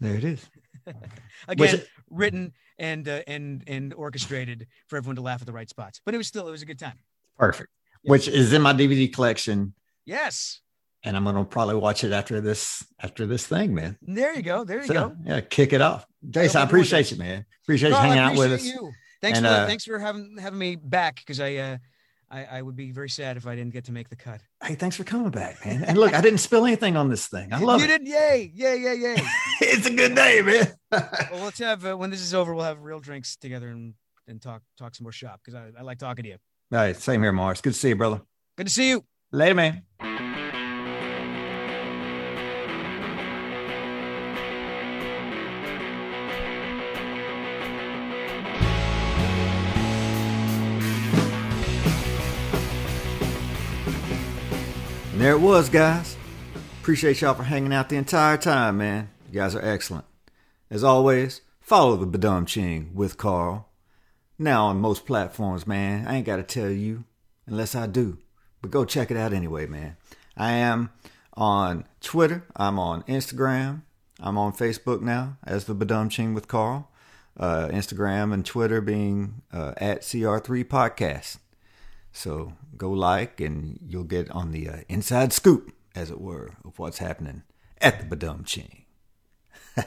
[0.00, 0.44] There it is.
[1.48, 5.68] Again, it- written and uh, and and orchestrated for everyone to laugh at the right
[5.68, 6.00] spots.
[6.04, 6.98] But it was still it was a good time.
[7.38, 7.70] Perfect.
[8.02, 9.74] Which is in my DVD collection,
[10.06, 10.60] Yes,
[11.02, 13.98] and I'm gonna probably watch it after this after this thing, man.
[14.02, 14.64] there you go.
[14.64, 15.16] There you So, go.
[15.24, 16.60] yeah, kick it off, Jason.
[16.60, 17.44] I appreciate you, man.
[17.64, 18.64] Appreciate you No, I hanging out with us.
[18.64, 18.92] you.
[19.20, 21.78] Thanks And, for uh, thanks for having having me back because I, uh,
[22.30, 24.40] I I would be very sad if I didn't get to make the cut.
[24.62, 25.84] Hey, thanks for coming back, man.
[25.84, 27.52] And look, I didn't spill anything on this thing.
[27.52, 27.98] I love you it.
[27.98, 29.16] did, yay, yay, yay, yay.
[29.60, 30.68] It's a good day, man.
[31.32, 33.94] well, let's have uh, when this is over, we'll have real drinks together and
[34.26, 36.36] and talk talk some more shop because I, I like talking to you.
[36.72, 37.60] All right, same here, Mars.
[37.60, 38.20] Good to see you, brother.
[38.56, 39.04] Good to see you.
[39.32, 40.47] Later, man.
[55.18, 56.16] And there it was, guys.
[56.80, 59.10] Appreciate y'all for hanging out the entire time, man.
[59.26, 60.04] You guys are excellent.
[60.70, 63.68] As always, follow the Badum Ching with Carl.
[64.38, 66.06] Now on most platforms, man.
[66.06, 67.02] I ain't got to tell you
[67.48, 68.18] unless I do.
[68.62, 69.96] But go check it out anyway, man.
[70.36, 70.90] I am
[71.34, 72.44] on Twitter.
[72.54, 73.82] I'm on Instagram.
[74.20, 76.92] I'm on Facebook now as the Badum Ching with Carl.
[77.36, 81.38] Uh, Instagram and Twitter being uh, at CR3 Podcast.
[82.18, 86.76] So go like and you'll get on the uh, inside scoop, as it were, of
[86.76, 87.44] what's happening
[87.80, 88.86] at the Badum Ching.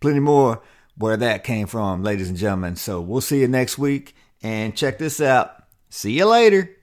[0.00, 0.62] Plenty more
[0.98, 2.76] where that came from, ladies and gentlemen.
[2.76, 4.14] So we'll see you next week.
[4.42, 5.54] And check this out.
[5.88, 6.76] See you later.